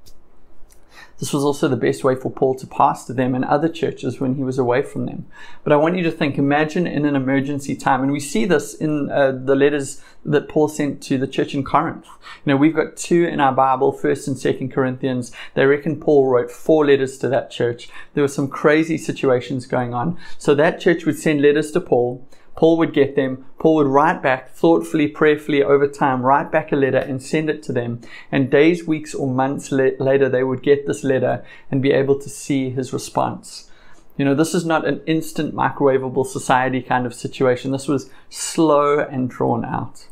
This 1.19 1.33
was 1.33 1.45
also 1.45 1.67
the 1.67 1.77
best 1.77 2.05
way 2.05 2.15
for 2.15 2.31
Paul 2.31 2.55
to 2.57 2.67
pastor 2.67 3.15
them 3.15 3.35
and 3.35 3.45
other 3.45 3.69
churches 3.69 4.21
when 4.21 4.35
he 4.35 4.45
was 4.45 4.59
away 4.59 4.83
from 4.83 5.07
them. 5.07 5.27
But 5.65 5.73
I 5.73 5.77
want 5.77 5.97
you 5.97 6.03
to 6.03 6.11
think, 6.11 6.37
imagine 6.37 6.87
in 6.87 7.07
an 7.07 7.17
emergency 7.17 7.75
time, 7.75 8.03
and 8.03 8.13
we 8.13 8.21
see 8.21 8.45
this 8.45 8.75
in 8.75 9.11
uh, 9.11 9.33
the 9.33 9.55
letters 9.55 10.03
that 10.27 10.49
Paul 10.49 10.69
sent 10.69 11.03
to 11.05 11.17
the 11.17 11.27
church 11.27 11.55
in 11.55 11.65
Corinth. 11.65 12.05
You 12.45 12.53
know, 12.53 12.57
we've 12.57 12.75
got 12.75 12.97
two 12.97 13.25
in 13.25 13.41
our 13.41 13.53
Bible, 13.53 13.93
First 13.93 14.29
and 14.29 14.39
Second 14.39 14.73
Corinthians. 14.73 15.33
They 15.55 15.65
reckon 15.65 16.01
Paul 16.01 16.27
wrote 16.27 16.51
four 16.51 16.85
letters 16.85 17.17
to 17.19 17.29
that 17.29 17.51
church. 17.51 17.89
There 18.13 18.23
were 18.23 18.29
some 18.29 18.49
crazy 18.49 18.99
situations 18.99 19.67
going 19.67 19.95
on. 19.95 20.19
So 20.37 20.55
that 20.55 20.81
church 20.81 21.07
would 21.07 21.19
send 21.19 21.41
letters 21.41 21.71
to 21.73 21.81
Paul. 21.81 22.27
Paul 22.57 22.79
would 22.79 22.95
get 22.95 23.17
them. 23.17 23.45
Paul 23.59 23.77
would 23.77 23.87
write 23.87 24.23
back 24.23 24.51
thoughtfully, 24.51 25.09
prayerfully 25.09 25.63
over 25.63 25.87
time, 25.87 26.23
write 26.23 26.51
back 26.51 26.73
a 26.73 26.77
letter 26.77 26.99
and 26.99 27.23
send 27.23 27.51
it 27.51 27.63
to 27.65 27.73
them. 27.73 28.01
And 28.33 28.51
days, 28.51 28.87
weeks, 28.87 29.15
or 29.15 29.29
months 29.29 29.71
later, 29.71 30.29
they 30.29 30.43
would 30.43 30.63
get 30.63 30.87
this 30.87 31.05
letter 31.05 31.45
and 31.71 31.83
be 31.83 31.93
able 31.93 32.19
to 32.19 32.31
see 32.31 32.71
his 32.71 32.95
response. 32.95 33.71
You 34.17 34.25
know, 34.25 34.35
this 34.35 34.55
is 34.55 34.65
not 34.65 34.87
an 34.87 35.03
instant 35.07 35.55
microwavable 35.55 36.27
society 36.27 36.81
kind 36.81 37.05
of 37.05 37.13
situation. 37.15 37.71
This 37.71 37.87
was 37.87 38.11
slow 38.31 39.01
and 39.01 39.29
drawn 39.29 39.63
out. 39.63 40.07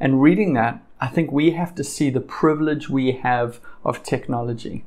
And 0.00 0.20
reading 0.20 0.54
that, 0.54 0.82
I 1.00 1.06
think 1.06 1.30
we 1.30 1.52
have 1.52 1.74
to 1.76 1.84
see 1.84 2.10
the 2.10 2.20
privilege 2.20 2.90
we 2.90 3.12
have 3.12 3.60
of 3.84 4.02
technology 4.02 4.84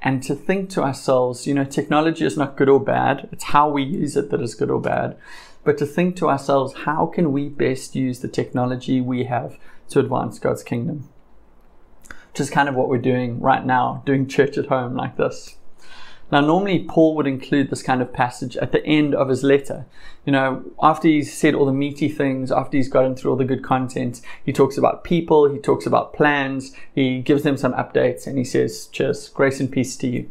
and 0.00 0.22
to 0.22 0.34
think 0.34 0.70
to 0.70 0.82
ourselves, 0.82 1.46
you 1.46 1.54
know, 1.54 1.64
technology 1.64 2.24
is 2.24 2.36
not 2.36 2.56
good 2.56 2.68
or 2.68 2.80
bad. 2.80 3.28
It's 3.32 3.44
how 3.44 3.70
we 3.70 3.82
use 3.82 4.16
it 4.16 4.30
that 4.30 4.40
is 4.40 4.54
good 4.54 4.70
or 4.70 4.80
bad 4.80 5.16
but 5.64 5.78
to 5.78 5.86
think 5.86 6.16
to 6.16 6.28
ourselves, 6.28 6.74
how 6.84 7.06
can 7.06 7.32
we 7.32 7.48
best 7.48 7.96
use 7.96 8.20
the 8.20 8.28
technology 8.28 9.00
we 9.00 9.24
have 9.24 9.58
to 9.88 9.98
advance 9.98 10.38
God's 10.38 10.62
kingdom? 10.62 11.08
Which 12.06 12.40
is 12.40 12.50
kind 12.50 12.68
of 12.68 12.74
what 12.74 12.88
we're 12.88 12.98
doing 12.98 13.40
right 13.40 13.64
now, 13.64 14.02
doing 14.04 14.28
church 14.28 14.58
at 14.58 14.66
home 14.66 14.94
like 14.94 15.16
this. 15.16 15.56
Now, 16.32 16.40
normally 16.40 16.84
Paul 16.84 17.14
would 17.16 17.26
include 17.26 17.70
this 17.70 17.82
kind 17.82 18.02
of 18.02 18.12
passage 18.12 18.56
at 18.56 18.72
the 18.72 18.84
end 18.84 19.14
of 19.14 19.28
his 19.28 19.42
letter. 19.42 19.86
You 20.24 20.32
know, 20.32 20.64
after 20.82 21.06
he's 21.06 21.32
said 21.32 21.54
all 21.54 21.66
the 21.66 21.72
meaty 21.72 22.08
things, 22.08 22.50
after 22.50 22.76
he's 22.76 22.88
gotten 22.88 23.14
through 23.14 23.32
all 23.32 23.36
the 23.36 23.44
good 23.44 23.62
content, 23.62 24.20
he 24.44 24.52
talks 24.52 24.78
about 24.78 25.04
people, 25.04 25.48
he 25.48 25.58
talks 25.58 25.86
about 25.86 26.14
plans, 26.14 26.74
he 26.94 27.20
gives 27.20 27.42
them 27.42 27.56
some 27.56 27.74
updates, 27.74 28.26
and 28.26 28.38
he 28.38 28.44
says, 28.44 28.86
Cheers, 28.88 29.28
grace 29.28 29.60
and 29.60 29.70
peace 29.70 29.96
to 29.98 30.08
you. 30.08 30.30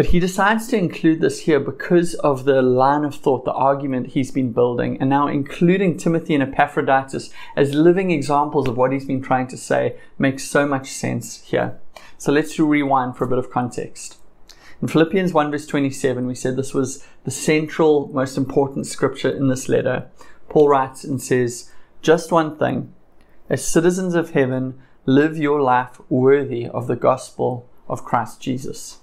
But 0.00 0.06
he 0.06 0.18
decides 0.18 0.66
to 0.68 0.78
include 0.78 1.20
this 1.20 1.40
here 1.40 1.60
because 1.60 2.14
of 2.14 2.46
the 2.46 2.62
line 2.62 3.04
of 3.04 3.16
thought, 3.16 3.44
the 3.44 3.52
argument 3.52 4.06
he's 4.06 4.30
been 4.30 4.50
building, 4.50 4.96
and 4.98 5.10
now 5.10 5.28
including 5.28 5.98
Timothy 5.98 6.32
and 6.32 6.42
Epaphroditus 6.42 7.28
as 7.54 7.74
living 7.74 8.10
examples 8.10 8.66
of 8.66 8.78
what 8.78 8.92
he's 8.92 9.04
been 9.04 9.20
trying 9.20 9.46
to 9.48 9.58
say 9.58 9.98
makes 10.18 10.44
so 10.44 10.66
much 10.66 10.88
sense 10.88 11.42
here. 11.42 11.78
So 12.16 12.32
let's 12.32 12.58
rewind 12.58 13.18
for 13.18 13.24
a 13.24 13.28
bit 13.28 13.36
of 13.36 13.50
context. 13.50 14.16
In 14.80 14.88
Philippians 14.88 15.34
1 15.34 15.50
verse 15.50 15.66
27, 15.66 16.26
we 16.26 16.34
said 16.34 16.56
this 16.56 16.72
was 16.72 17.06
the 17.24 17.30
central, 17.30 18.08
most 18.08 18.38
important 18.38 18.86
scripture 18.86 19.28
in 19.28 19.48
this 19.48 19.68
letter. 19.68 20.06
Paul 20.48 20.70
writes 20.70 21.04
and 21.04 21.20
says, 21.20 21.70
Just 22.00 22.32
one 22.32 22.56
thing. 22.56 22.94
As 23.50 23.68
citizens 23.68 24.14
of 24.14 24.30
heaven, 24.30 24.80
live 25.04 25.36
your 25.36 25.60
life 25.60 26.00
worthy 26.08 26.66
of 26.66 26.86
the 26.86 26.96
gospel 26.96 27.68
of 27.86 28.06
Christ 28.06 28.40
Jesus. 28.40 28.99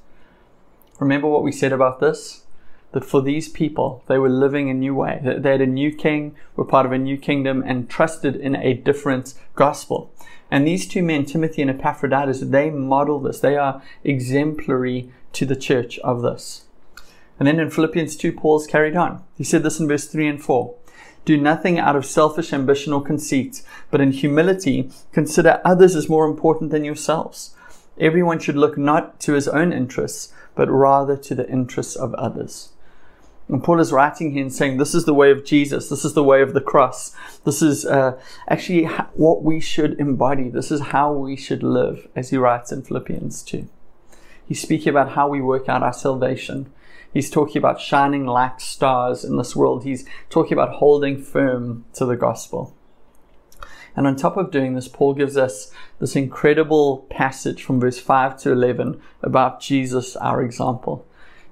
Remember 1.00 1.28
what 1.28 1.44
we 1.44 1.52
said 1.52 1.74
about 1.74 2.00
this? 2.00 2.44
that 2.92 3.06
for 3.06 3.22
these 3.22 3.50
people, 3.50 4.04
they 4.08 4.18
were 4.18 4.30
living 4.30 4.70
a 4.70 4.74
new 4.74 4.96
way. 4.96 5.20
They 5.22 5.52
had 5.52 5.62
a 5.62 5.68
new 5.68 5.94
king, 5.94 6.36
were 6.56 6.66
part 6.66 6.86
of 6.86 6.92
a 6.92 6.98
new 6.98 7.18
kingdom, 7.18 7.64
and 7.66 7.90
trusted 7.90 8.36
in 8.36 8.56
a 8.56 8.74
different 8.74 9.34
gospel. 9.56 10.12
And 10.50 10.66
these 10.66 10.88
two 10.88 11.04
men, 11.04 11.26
Timothy 11.26 11.62
and 11.62 11.70
Epaphroditus, 11.70 12.40
they 12.40 12.70
model 12.70 13.20
this. 13.20 13.40
They 13.40 13.58
are 13.58 13.82
exemplary 14.04 15.12
to 15.34 15.46
the 15.46 15.56
church 15.56 16.00
of 16.00 16.22
this. 16.22 16.64
And 17.38 17.48
then 17.48 17.60
in 17.60 17.70
Philippians 17.70 18.16
2, 18.16 18.32
Paul's 18.32 18.66
carried 18.66 18.96
on. 18.96 19.24
He 19.38 19.44
said 19.44 19.64
this 19.64 19.80
in 19.80 19.88
verse 19.88 20.08
3 20.08 20.28
and 20.28 20.42
4. 20.42 20.74
Do 21.26 21.38
nothing 21.38 21.78
out 21.78 21.98
of 21.98 22.06
selfish 22.06 22.54
ambition 22.54 22.94
or 22.94 23.04
conceit, 23.04 23.62
but 23.92 24.00
in 24.00 24.12
humility 24.12 24.90
consider 25.12 25.62
others 25.66 25.94
as 25.94 26.08
more 26.08 26.26
important 26.26 26.72
than 26.72 26.86
yourselves. 26.86 27.54
Everyone 28.00 28.40
should 28.40 28.56
look 28.56 28.78
not 28.78 29.20
to 29.22 29.34
his 29.34 29.48
own 29.48 29.74
interests, 29.74 30.34
but 30.56 30.70
rather 30.70 31.18
to 31.18 31.36
the 31.36 31.50
interests 31.50 31.96
of 31.96 32.14
others. 32.16 32.70
And 33.50 33.64
Paul 33.64 33.80
is 33.80 33.94
writing 33.94 34.32
here 34.32 34.42
and 34.42 34.54
saying, 34.54 34.78
This 34.78 34.94
is 34.94 35.06
the 35.06 35.14
way 35.14 35.32
of 35.32 35.46
Jesus. 35.46 35.90
This 35.90 36.04
is 36.04 36.14
the 36.14 36.24
way 36.24 36.42
of 36.42 36.54
the 36.54 36.62
cross. 36.62 37.16
This 37.46 37.62
is 37.62 37.86
uh, 37.86 38.20
actually 38.48 38.86
what 39.14 39.42
we 39.42 39.60
should 39.62 40.00
embody. 40.00 40.50
This 40.50 40.70
is 40.70 40.82
how 40.82 41.14
we 41.14 41.38
should 41.38 41.64
live, 41.64 42.08
as 42.16 42.30
he 42.30 42.38
writes 42.38 42.72
in 42.72 42.84
Philippians 42.84 43.44
2. 43.44 43.70
He's 44.46 44.62
speaking 44.62 44.90
about 44.90 45.12
how 45.12 45.30
we 45.30 45.42
work 45.42 45.70
out 45.70 45.84
our 45.84 45.94
salvation. 45.94 46.72
He's 47.14 47.30
talking 47.30 47.58
about 47.58 47.80
shining 47.80 48.26
like 48.26 48.60
stars 48.60 49.24
in 49.24 49.38
this 49.38 49.56
world. 49.56 49.84
He's 49.84 50.06
talking 50.30 50.54
about 50.54 50.76
holding 50.76 51.22
firm 51.22 51.86
to 51.94 52.06
the 52.06 52.18
gospel. 52.18 52.76
And 53.98 54.08
on 54.08 54.16
top 54.16 54.38
of 54.38 54.52
doing 54.52 54.76
this, 54.76 54.88
Paul 54.88 55.14
gives 55.14 55.36
us 55.36 55.72
this 56.00 56.16
incredible 56.16 57.00
passage 57.10 57.64
from 57.64 57.82
verse 57.82 58.00
5 58.00 58.38
to 58.42 58.54
11 58.54 59.02
about 59.22 59.60
Jesus, 59.60 60.16
our 60.16 60.42
example 60.42 61.06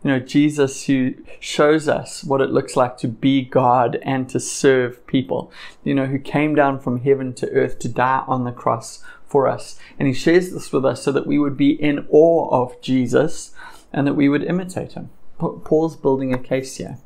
you 0.05 0.11
know, 0.11 0.19
Jesus 0.19 0.85
who 0.85 1.15
shows 1.39 1.89
us 1.89 2.23
what 2.23 2.39
it 2.39 2.51
looks 2.51 2.75
like 2.75 2.95
to 2.97 3.07
be 3.07 3.41
God 3.41 3.97
and 4.03 4.29
to 4.29 4.39
serve 4.39 5.05
people, 5.07 5.51
you 5.83 5.95
know, 5.95 6.05
who 6.05 6.19
came 6.19 6.53
down 6.53 6.79
from 6.79 7.01
heaven 7.01 7.33
to 7.33 7.49
earth 7.49 7.79
to 7.79 7.89
die 7.89 8.23
on 8.27 8.43
the 8.43 8.51
cross 8.51 9.03
for 9.25 9.47
us. 9.47 9.79
And 9.97 10.07
he 10.07 10.13
shares 10.13 10.51
this 10.51 10.71
with 10.71 10.85
us 10.85 11.01
so 11.01 11.11
that 11.11 11.25
we 11.25 11.39
would 11.39 11.57
be 11.57 11.71
in 11.71 12.05
awe 12.11 12.49
of 12.51 12.79
Jesus 12.81 13.55
and 13.91 14.05
that 14.05 14.13
we 14.13 14.29
would 14.29 14.43
imitate 14.43 14.91
him. 14.91 15.09
Paul's 15.39 15.95
building 15.95 16.35
a 16.35 16.37
case 16.37 16.77
here. 16.77 16.99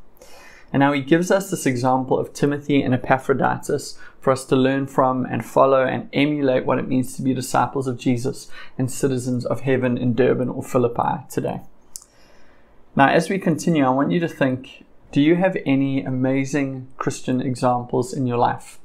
And 0.71 0.81
now 0.81 0.93
he 0.93 1.01
gives 1.01 1.31
us 1.31 1.49
this 1.49 1.65
example 1.65 2.19
of 2.19 2.33
Timothy 2.33 2.81
and 2.81 2.93
Epaphroditus 2.93 3.97
for 4.19 4.31
us 4.31 4.45
to 4.45 4.55
learn 4.55 4.85
from 4.87 5.25
and 5.25 5.43
follow 5.43 5.83
and 5.83 6.09
emulate 6.13 6.65
what 6.65 6.77
it 6.77 6.87
means 6.87 7.15
to 7.15 7.21
be 7.21 7.33
disciples 7.33 7.87
of 7.87 7.97
Jesus 7.97 8.49
and 8.77 8.91
citizens 8.91 9.45
of 9.45 9.61
heaven 9.61 9.97
in 9.97 10.13
Durban 10.13 10.49
or 10.49 10.61
Philippi 10.61 11.25
today. 11.29 11.61
Now, 12.95 13.09
as 13.09 13.29
we 13.29 13.39
continue, 13.39 13.85
I 13.85 13.89
want 13.89 14.11
you 14.11 14.19
to 14.19 14.27
think 14.27 14.85
do 15.11 15.21
you 15.21 15.35
have 15.37 15.57
any 15.65 16.03
amazing 16.03 16.87
Christian 16.97 17.41
examples 17.41 18.13
in 18.13 18.27
your 18.27 18.37
life? 18.37 18.77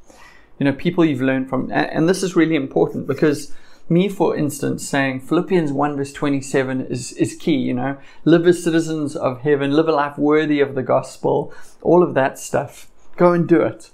You 0.59 0.65
know, 0.65 0.73
people 0.73 1.05
you've 1.05 1.21
learned 1.21 1.51
from. 1.51 1.71
And 1.71 2.09
this 2.09 2.23
is 2.23 2.35
really 2.35 2.55
important 2.55 3.07
because 3.07 3.53
me, 3.89 4.09
for 4.09 4.37
instance, 4.37 4.87
saying 4.89 5.21
Philippians 5.21 5.73
1 5.73 5.97
verse 5.97 6.13
27 6.13 6.87
is, 6.87 7.13
is 7.13 7.37
key, 7.37 7.57
you 7.57 7.75
know, 7.75 7.99
live 8.25 8.47
as 8.47 8.63
citizens 8.63 9.15
of 9.15 9.43
heaven, 9.43 9.73
live 9.73 9.89
a 9.89 9.93
life 9.93 10.17
worthy 10.17 10.61
of 10.61 10.75
the 10.75 10.83
gospel, 10.83 11.53
all 11.83 12.03
of 12.03 12.15
that 12.15 12.39
stuff. 12.39 12.89
Go 13.17 13.33
and 13.33 13.47
do 13.47 13.61
it. 13.61 13.91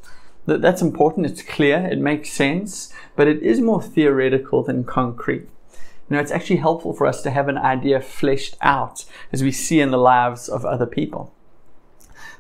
That, 0.47 0.63
that's 0.63 0.83
important. 0.83 1.27
It's 1.27 1.43
clear. 1.43 1.79
It 1.79 1.99
makes 1.99 2.31
sense, 2.31 2.93
but 3.17 3.29
it 3.29 3.43
is 3.43 3.61
more 3.61 3.83
theoretical 3.83 4.63
than 4.63 4.85
concrete. 4.85 5.49
You 6.09 6.17
know, 6.17 6.21
it's 6.21 6.33
actually 6.33 6.57
helpful 6.57 6.93
for 6.93 7.07
us 7.07 7.23
to 7.23 7.31
have 7.31 7.49
an 7.49 7.59
idea 7.59 8.01
fleshed 8.01 8.57
out 8.61 9.05
as 9.33 9.43
we 9.43 9.53
see 9.53 9.81
in 9.81 9.91
the 9.91 9.99
lives 9.99 10.49
of 10.49 10.65
other 10.65 10.87
people. 10.87 11.33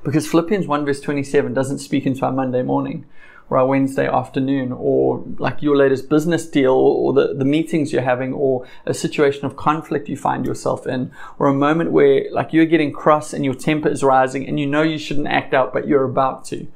Because 0.02 0.26
Philippians 0.26 0.66
1 0.66 0.84
verse 0.84 1.00
27 1.00 1.52
doesn't 1.52 1.78
speak 1.78 2.06
into 2.06 2.24
our 2.24 2.32
Monday 2.32 2.62
morning 2.62 3.06
or 3.50 3.58
our 3.58 3.66
Wednesday 3.66 4.06
afternoon 4.06 4.72
or 4.72 5.22
like 5.38 5.60
your 5.60 5.76
latest 5.76 6.08
business 6.08 6.46
deal 6.46 6.72
or 6.72 7.12
the, 7.12 7.34
the 7.34 7.44
meetings 7.44 7.92
you're 7.92 8.00
having 8.00 8.32
or 8.32 8.66
a 8.86 8.94
situation 8.94 9.44
of 9.44 9.56
conflict 9.56 10.08
you 10.08 10.16
find 10.16 10.46
yourself 10.46 10.86
in 10.86 11.10
or 11.38 11.48
a 11.48 11.52
moment 11.52 11.90
where 11.90 12.24
like 12.30 12.52
you're 12.52 12.64
getting 12.64 12.92
cross 12.92 13.32
and 13.32 13.44
your 13.44 13.54
temper 13.54 13.88
is 13.88 14.04
rising 14.04 14.46
and 14.48 14.60
you 14.60 14.66
know 14.66 14.82
you 14.82 14.96
shouldn't 14.96 15.26
act 15.26 15.52
out 15.52 15.72
but 15.72 15.86
you're 15.86 16.04
about 16.04 16.44
to. 16.44 16.66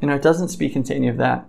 You 0.00 0.08
know, 0.08 0.14
it 0.14 0.22
doesn't 0.22 0.48
speak 0.48 0.76
into 0.76 0.94
any 0.94 1.08
of 1.08 1.16
that. 1.16 1.48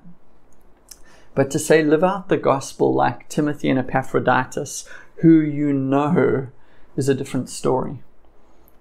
But 1.36 1.50
to 1.52 1.60
say, 1.60 1.84
live 1.84 2.04
out 2.04 2.30
the 2.30 2.38
gospel 2.38 2.94
like 2.94 3.28
Timothy 3.28 3.70
and 3.70 3.80
Epaphroditus, 3.80 4.88
who 5.18 5.42
you 5.42 5.74
know, 5.74 6.50
is 6.96 7.10
a 7.10 7.16
different 7.16 7.50
story. 7.50 8.04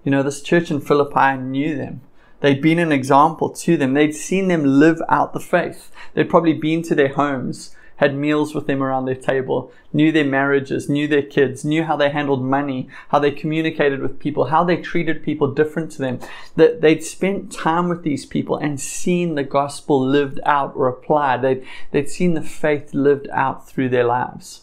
You 0.03 0.11
know, 0.11 0.21
this 0.21 0.41
church 0.41 0.69
in 0.69 0.79
Philippi 0.79 1.37
knew 1.37 1.75
them. 1.75 2.01
They'd 2.43 2.61
been 2.61 2.77
an 2.77 2.91
example 2.91 3.49
to 3.49 3.77
them. 3.77 3.93
They'd 3.93 4.13
seen 4.13 4.49
them 4.49 4.65
live 4.65 5.01
out 5.07 5.31
the 5.31 5.39
faith. 5.39 5.89
They'd 6.13 6.29
probably 6.29 6.51
been 6.51 6.81
to 6.83 6.93
their 6.93 7.13
homes 7.13 7.73
had 8.03 8.15
meals 8.15 8.53
with 8.53 8.67
them 8.67 8.83
around 8.83 9.05
their 9.05 9.15
table, 9.15 9.71
knew 9.93 10.11
their 10.11 10.25
marriages, 10.25 10.89
knew 10.89 11.07
their 11.07 11.21
kids, 11.21 11.63
knew 11.63 11.83
how 11.85 11.95
they 11.95 12.09
handled 12.09 12.43
money, 12.43 12.89
how 13.07 13.19
they 13.19 13.31
communicated 13.31 14.01
with 14.01 14.19
people, 14.19 14.45
how 14.45 14.61
they 14.61 14.75
treated 14.75 15.23
people 15.23 15.47
different 15.53 15.89
to 15.89 15.99
them. 15.99 16.19
That 16.57 16.81
they'd 16.81 17.01
spent 17.01 17.53
time 17.53 17.87
with 17.87 18.03
these 18.03 18.25
people 18.25 18.57
and 18.57 18.77
seen 18.77 19.35
the 19.35 19.43
gospel 19.45 20.05
lived 20.05 20.41
out 20.45 20.73
or 20.75 20.89
applied. 20.89 21.43
They'd, 21.43 21.65
they'd 21.91 22.09
seen 22.09 22.33
the 22.33 22.41
faith 22.41 22.93
lived 22.93 23.29
out 23.31 23.69
through 23.69 23.87
their 23.87 24.03
lives. 24.03 24.61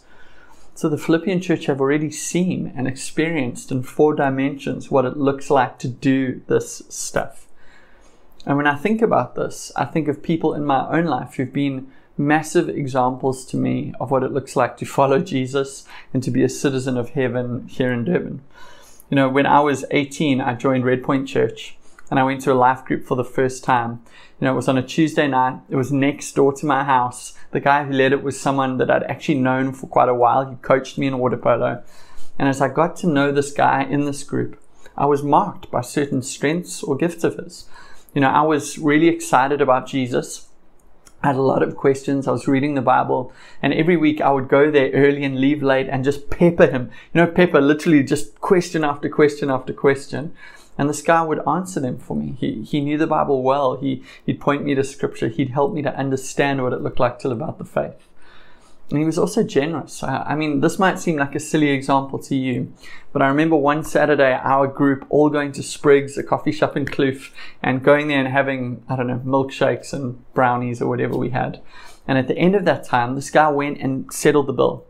So 0.74 0.90
the 0.90 0.98
Philippian 0.98 1.40
church 1.40 1.64
have 1.64 1.80
already 1.80 2.10
seen 2.10 2.72
and 2.76 2.86
experienced 2.86 3.70
in 3.70 3.82
four 3.82 4.14
dimensions 4.14 4.90
what 4.90 5.04
it 5.04 5.16
looks 5.16 5.50
like 5.50 5.78
to 5.80 5.88
do 5.88 6.42
this 6.46 6.82
stuff. 6.88 7.46
And 8.46 8.56
when 8.56 8.66
I 8.66 8.76
think 8.76 9.02
about 9.02 9.34
this, 9.34 9.70
I 9.76 9.84
think 9.84 10.08
of 10.08 10.22
people 10.22 10.54
in 10.54 10.64
my 10.64 10.88
own 10.88 11.04
life 11.04 11.34
who've 11.34 11.52
been 11.52 11.90
massive 12.16 12.68
examples 12.68 13.44
to 13.46 13.56
me 13.56 13.94
of 14.00 14.10
what 14.10 14.22
it 14.22 14.32
looks 14.32 14.56
like 14.56 14.76
to 14.78 14.84
follow 14.84 15.20
Jesus 15.20 15.84
and 16.12 16.22
to 16.22 16.30
be 16.30 16.42
a 16.42 16.48
citizen 16.48 16.96
of 16.96 17.10
heaven 17.10 17.66
here 17.68 17.92
in 17.92 18.04
Durban. 18.04 18.42
You 19.08 19.16
know, 19.16 19.28
when 19.28 19.46
I 19.46 19.60
was 19.60 19.84
18, 19.90 20.40
I 20.40 20.54
joined 20.54 20.84
Red 20.84 21.02
Point 21.02 21.28
Church 21.28 21.76
and 22.10 22.18
I 22.18 22.24
went 22.24 22.40
to 22.42 22.52
a 22.52 22.54
life 22.54 22.84
group 22.84 23.06
for 23.06 23.14
the 23.14 23.24
first 23.24 23.62
time. 23.64 24.02
You 24.40 24.46
know, 24.46 24.52
it 24.52 24.56
was 24.56 24.68
on 24.68 24.78
a 24.78 24.86
Tuesday 24.86 25.28
night. 25.28 25.60
It 25.68 25.76
was 25.76 25.92
next 25.92 26.34
door 26.34 26.52
to 26.54 26.66
my 26.66 26.84
house. 26.84 27.34
The 27.52 27.60
guy 27.60 27.84
who 27.84 27.92
led 27.92 28.12
it 28.12 28.22
was 28.22 28.40
someone 28.40 28.78
that 28.78 28.90
I'd 28.90 29.02
actually 29.04 29.38
known 29.38 29.72
for 29.72 29.86
quite 29.86 30.08
a 30.08 30.14
while. 30.14 30.48
He 30.48 30.56
coached 30.56 30.98
me 30.98 31.06
in 31.06 31.18
water 31.18 31.36
polo. 31.36 31.82
And 32.38 32.48
as 32.48 32.60
I 32.60 32.68
got 32.68 32.96
to 32.96 33.06
know 33.06 33.32
this 33.32 33.52
guy 33.52 33.82
in 33.82 34.06
this 34.06 34.24
group, 34.24 34.60
I 34.96 35.06
was 35.06 35.22
marked 35.22 35.70
by 35.70 35.82
certain 35.82 36.22
strengths 36.22 36.82
or 36.82 36.96
gifts 36.96 37.24
of 37.24 37.36
his. 37.36 37.66
You 38.14 38.20
know, 38.20 38.28
I 38.28 38.42
was 38.42 38.78
really 38.78 39.08
excited 39.08 39.60
about 39.60 39.86
Jesus. 39.86 40.48
I 41.22 41.28
had 41.28 41.36
a 41.36 41.42
lot 41.42 41.62
of 41.62 41.76
questions. 41.76 42.26
I 42.26 42.32
was 42.32 42.48
reading 42.48 42.74
the 42.74 42.80
Bible, 42.80 43.32
and 43.62 43.74
every 43.74 43.96
week 43.96 44.20
I 44.20 44.30
would 44.30 44.48
go 44.48 44.70
there 44.70 44.90
early 44.92 45.22
and 45.22 45.38
leave 45.38 45.62
late 45.62 45.88
and 45.88 46.02
just 46.02 46.30
pepper 46.30 46.66
him. 46.66 46.90
You 47.12 47.20
know, 47.20 47.26
pepper 47.30 47.60
literally 47.60 48.02
just 48.02 48.40
question 48.40 48.84
after 48.84 49.08
question 49.08 49.50
after 49.50 49.72
question. 49.72 50.34
And 50.78 50.88
this 50.88 51.02
guy 51.02 51.22
would 51.22 51.46
answer 51.46 51.78
them 51.78 51.98
for 51.98 52.16
me. 52.16 52.36
He, 52.38 52.62
he 52.62 52.80
knew 52.80 52.96
the 52.96 53.06
Bible 53.06 53.42
well. 53.42 53.76
He, 53.76 54.02
he'd 54.24 54.40
point 54.40 54.64
me 54.64 54.74
to 54.74 54.82
scripture. 54.82 55.28
He'd 55.28 55.50
help 55.50 55.74
me 55.74 55.82
to 55.82 55.94
understand 55.94 56.62
what 56.62 56.72
it 56.72 56.80
looked 56.80 57.00
like 57.00 57.18
to 57.18 57.28
live 57.28 57.42
out 57.42 57.58
the 57.58 57.66
faith. 57.66 58.08
And 58.90 58.98
he 58.98 59.04
was 59.04 59.18
also 59.18 59.44
generous. 59.44 60.02
Uh, 60.02 60.24
I 60.26 60.34
mean, 60.34 60.60
this 60.60 60.78
might 60.78 60.98
seem 60.98 61.16
like 61.16 61.36
a 61.36 61.40
silly 61.40 61.70
example 61.70 62.18
to 62.18 62.34
you, 62.34 62.72
but 63.12 63.22
I 63.22 63.28
remember 63.28 63.54
one 63.54 63.84
Saturday, 63.84 64.32
our 64.42 64.66
group 64.66 65.06
all 65.10 65.30
going 65.30 65.52
to 65.52 65.62
Spriggs, 65.62 66.18
a 66.18 66.24
coffee 66.24 66.50
shop 66.50 66.76
in 66.76 66.86
Kloof, 66.86 67.30
and 67.62 67.84
going 67.84 68.08
there 68.08 68.18
and 68.18 68.26
having, 68.26 68.82
I 68.88 68.96
don't 68.96 69.06
know, 69.06 69.22
milkshakes 69.24 69.92
and 69.92 70.24
brownies 70.34 70.82
or 70.82 70.88
whatever 70.88 71.16
we 71.16 71.30
had. 71.30 71.60
And 72.08 72.18
at 72.18 72.26
the 72.26 72.36
end 72.36 72.56
of 72.56 72.64
that 72.64 72.84
time, 72.84 73.14
this 73.14 73.30
guy 73.30 73.48
went 73.48 73.78
and 73.78 74.12
settled 74.12 74.48
the 74.48 74.52
bill. 74.52 74.84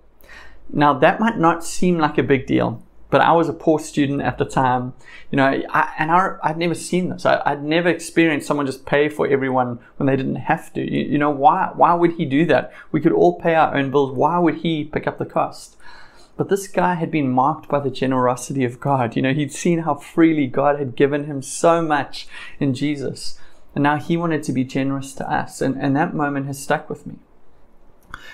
Now, 0.73 0.95
that 0.95 1.21
might 1.21 1.37
not 1.37 1.63
seem 1.63 1.99
like 1.99 2.17
a 2.17 2.23
big 2.23 2.47
deal, 2.47 2.83
but 3.11 3.21
I 3.21 3.33
was 3.33 3.49
a 3.49 3.53
poor 3.53 3.79
student 3.81 4.23
at 4.23 4.39
the 4.39 4.45
time, 4.45 4.95
you 5.31 5.37
know, 5.37 5.45
I, 5.45 5.93
and 5.99 6.11
I, 6.11 6.37
would 6.47 6.57
never 6.57 6.75
seen 6.75 7.09
this. 7.09 7.27
I, 7.27 7.55
would 7.55 7.65
never 7.65 7.89
experienced 7.89 8.47
someone 8.47 8.67
just 8.67 8.87
pay 8.87 9.09
for 9.09 9.27
everyone 9.27 9.81
when 9.97 10.07
they 10.07 10.17
didn't 10.17 10.37
have 10.37 10.73
to. 10.75 10.81
You, 10.81 11.13
you, 11.13 11.19
know, 11.19 11.31
why, 11.31 11.73
why 11.75 11.95
would 11.95 12.13
he 12.13 12.25
do 12.25 12.47
that? 12.47 12.73
We 12.93 13.01
could 13.01 13.13
all 13.13 13.41
pay 13.41 13.57
our 13.57 13.75
own 13.75 13.91
bills. 13.91 14.13
Why 14.13 14.39
would 14.39 14.59
he 14.59 14.85
pick 14.85 15.09
up 15.09 15.19
the 15.19 15.27
cost? 15.27 15.77
But 16.37 16.49
this 16.49 16.69
guy 16.69 16.95
had 16.95 17.11
been 17.11 17.31
marked 17.31 17.69
by 17.69 17.81
the 17.81 17.91
generosity 17.91 18.65
of 18.65 18.81
God. 18.81 19.17
You 19.17 19.23
know, 19.23 19.35
he'd 19.35 19.53
seen 19.53 19.81
how 19.81 19.97
freely 19.97 20.47
God 20.47 20.79
had 20.79 20.97
given 20.97 21.25
him 21.25 21.43
so 21.43 21.83
much 21.83 22.29
in 22.59 22.75
Jesus. 22.75 23.39
And 23.75 23.83
now 23.83 23.99
he 23.99 24.17
wanted 24.17 24.43
to 24.45 24.53
be 24.53 24.65
generous 24.65 25.13
to 25.15 25.31
us. 25.31 25.61
And, 25.61 25.77
and 25.77 25.95
that 25.97 26.15
moment 26.15 26.47
has 26.47 26.63
stuck 26.63 26.89
with 26.89 27.07
me. 27.07 27.17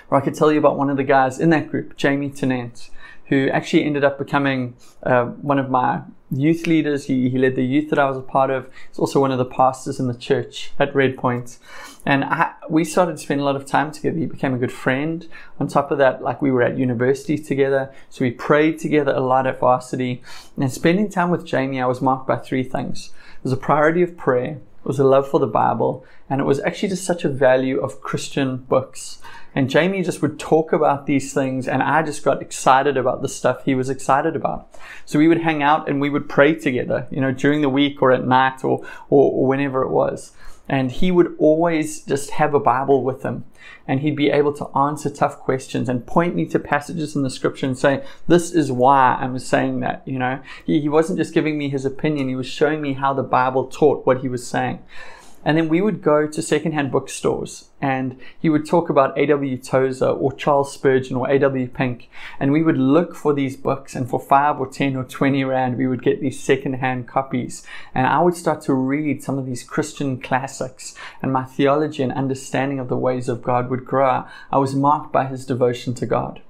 Or 0.08 0.18
I 0.18 0.20
could 0.20 0.34
tell 0.34 0.52
you 0.52 0.58
about 0.58 0.78
one 0.78 0.90
of 0.90 0.96
the 0.96 1.02
guys 1.02 1.40
in 1.40 1.50
that 1.50 1.68
group, 1.68 1.96
Jamie 1.96 2.30
Tennant 2.30 2.90
who 3.28 3.48
actually 3.50 3.84
ended 3.84 4.04
up 4.04 4.18
becoming 4.18 4.76
uh, 5.02 5.24
one 5.24 5.58
of 5.58 5.70
my 5.70 6.02
youth 6.30 6.66
leaders. 6.66 7.06
He, 7.06 7.28
he 7.28 7.38
led 7.38 7.56
the 7.56 7.64
youth 7.64 7.90
that 7.90 7.98
I 7.98 8.08
was 8.08 8.18
a 8.18 8.22
part 8.22 8.50
of. 8.50 8.70
He's 8.88 8.98
also 8.98 9.20
one 9.20 9.30
of 9.30 9.38
the 9.38 9.44
pastors 9.44 9.98
in 10.00 10.08
the 10.08 10.14
church 10.14 10.72
at 10.78 10.94
Red 10.94 11.16
Point. 11.16 11.58
And 12.04 12.24
I, 12.24 12.54
we 12.68 12.84
started 12.84 13.12
to 13.12 13.18
spend 13.18 13.40
a 13.40 13.44
lot 13.44 13.56
of 13.56 13.66
time 13.66 13.90
together. 13.90 14.18
He 14.18 14.26
became 14.26 14.54
a 14.54 14.58
good 14.58 14.72
friend. 14.72 15.26
On 15.58 15.66
top 15.66 15.90
of 15.90 15.98
that, 15.98 16.22
like 16.22 16.40
we 16.40 16.50
were 16.50 16.62
at 16.62 16.78
university 16.78 17.38
together. 17.38 17.92
So 18.10 18.24
we 18.24 18.30
prayed 18.30 18.78
together 18.78 19.12
a 19.12 19.20
lot 19.20 19.46
at 19.46 19.60
varsity. 19.60 20.22
And 20.56 20.70
spending 20.70 21.08
time 21.08 21.30
with 21.30 21.44
Jamie, 21.44 21.80
I 21.80 21.86
was 21.86 22.00
marked 22.00 22.26
by 22.26 22.36
three 22.36 22.62
things. 22.62 23.10
Was 23.42 23.52
a 23.52 23.56
priority 23.56 24.02
of 24.02 24.16
prayer. 24.16 24.58
It 24.86 24.90
was 24.90 25.00
a 25.00 25.04
love 25.04 25.28
for 25.28 25.40
the 25.40 25.48
Bible. 25.48 26.04
And 26.30 26.40
it 26.40 26.44
was 26.44 26.60
actually 26.60 26.90
just 26.90 27.04
such 27.04 27.24
a 27.24 27.28
value 27.28 27.80
of 27.80 28.00
Christian 28.00 28.58
books. 28.58 29.18
And 29.52 29.68
Jamie 29.68 30.04
just 30.04 30.22
would 30.22 30.38
talk 30.38 30.72
about 30.72 31.06
these 31.06 31.34
things, 31.34 31.66
and 31.66 31.82
I 31.82 32.04
just 32.04 32.22
got 32.22 32.40
excited 32.40 32.96
about 32.96 33.20
the 33.20 33.28
stuff 33.28 33.64
he 33.64 33.74
was 33.74 33.90
excited 33.90 34.36
about. 34.36 34.72
So 35.06 35.18
we 35.18 35.26
would 35.26 35.40
hang 35.40 35.60
out 35.60 35.88
and 35.88 36.00
we 36.00 36.08
would 36.08 36.28
pray 36.28 36.54
together, 36.54 37.08
you 37.10 37.20
know, 37.20 37.32
during 37.32 37.62
the 37.62 37.68
week 37.68 38.00
or 38.00 38.12
at 38.12 38.24
night 38.24 38.62
or, 38.62 38.84
or, 39.10 39.32
or 39.32 39.46
whenever 39.48 39.82
it 39.82 39.90
was. 39.90 40.30
And 40.68 40.90
he 40.90 41.10
would 41.10 41.34
always 41.38 42.00
just 42.00 42.30
have 42.32 42.54
a 42.54 42.60
Bible 42.60 43.04
with 43.04 43.22
him 43.22 43.44
and 43.86 44.00
he'd 44.00 44.16
be 44.16 44.30
able 44.30 44.52
to 44.54 44.66
answer 44.76 45.08
tough 45.08 45.38
questions 45.38 45.88
and 45.88 46.06
point 46.06 46.34
me 46.34 46.46
to 46.46 46.58
passages 46.58 47.14
in 47.14 47.22
the 47.22 47.30
scripture 47.30 47.66
and 47.66 47.78
say, 47.78 48.04
This 48.26 48.52
is 48.52 48.72
why 48.72 49.16
I'm 49.20 49.38
saying 49.38 49.80
that. 49.80 50.02
You 50.06 50.18
know, 50.18 50.40
he, 50.64 50.80
he 50.80 50.88
wasn't 50.88 51.18
just 51.18 51.34
giving 51.34 51.56
me 51.56 51.68
his 51.68 51.84
opinion, 51.84 52.28
he 52.28 52.36
was 52.36 52.46
showing 52.46 52.80
me 52.80 52.94
how 52.94 53.14
the 53.14 53.22
Bible 53.22 53.66
taught 53.66 54.06
what 54.06 54.20
he 54.20 54.28
was 54.28 54.46
saying. 54.46 54.82
And 55.46 55.56
then 55.56 55.68
we 55.68 55.80
would 55.80 56.02
go 56.02 56.26
to 56.26 56.42
secondhand 56.42 56.90
bookstores 56.90 57.68
and 57.80 58.18
he 58.36 58.48
would 58.48 58.66
talk 58.66 58.90
about 58.90 59.16
A.W. 59.16 59.58
Tozer 59.58 60.08
or 60.08 60.32
Charles 60.32 60.72
Spurgeon 60.72 61.14
or 61.14 61.30
A.W. 61.30 61.68
Pink. 61.68 62.10
And 62.40 62.50
we 62.50 62.64
would 62.64 62.76
look 62.76 63.14
for 63.14 63.32
these 63.32 63.56
books 63.56 63.94
and 63.94 64.10
for 64.10 64.18
five 64.18 64.58
or 64.58 64.66
10 64.66 64.96
or 64.96 65.04
20 65.04 65.44
Rand, 65.44 65.78
we 65.78 65.86
would 65.86 66.02
get 66.02 66.20
these 66.20 66.42
secondhand 66.42 67.06
copies. 67.06 67.64
And 67.94 68.08
I 68.08 68.18
would 68.22 68.34
start 68.34 68.60
to 68.62 68.74
read 68.74 69.22
some 69.22 69.38
of 69.38 69.46
these 69.46 69.62
Christian 69.62 70.20
classics 70.20 70.96
and 71.22 71.32
my 71.32 71.44
theology 71.44 72.02
and 72.02 72.10
understanding 72.10 72.80
of 72.80 72.88
the 72.88 72.96
ways 72.96 73.28
of 73.28 73.40
God 73.40 73.70
would 73.70 73.84
grow. 73.84 74.24
I 74.50 74.58
was 74.58 74.74
marked 74.74 75.12
by 75.12 75.26
his 75.26 75.46
devotion 75.46 75.94
to 75.94 76.06
God. 76.06 76.42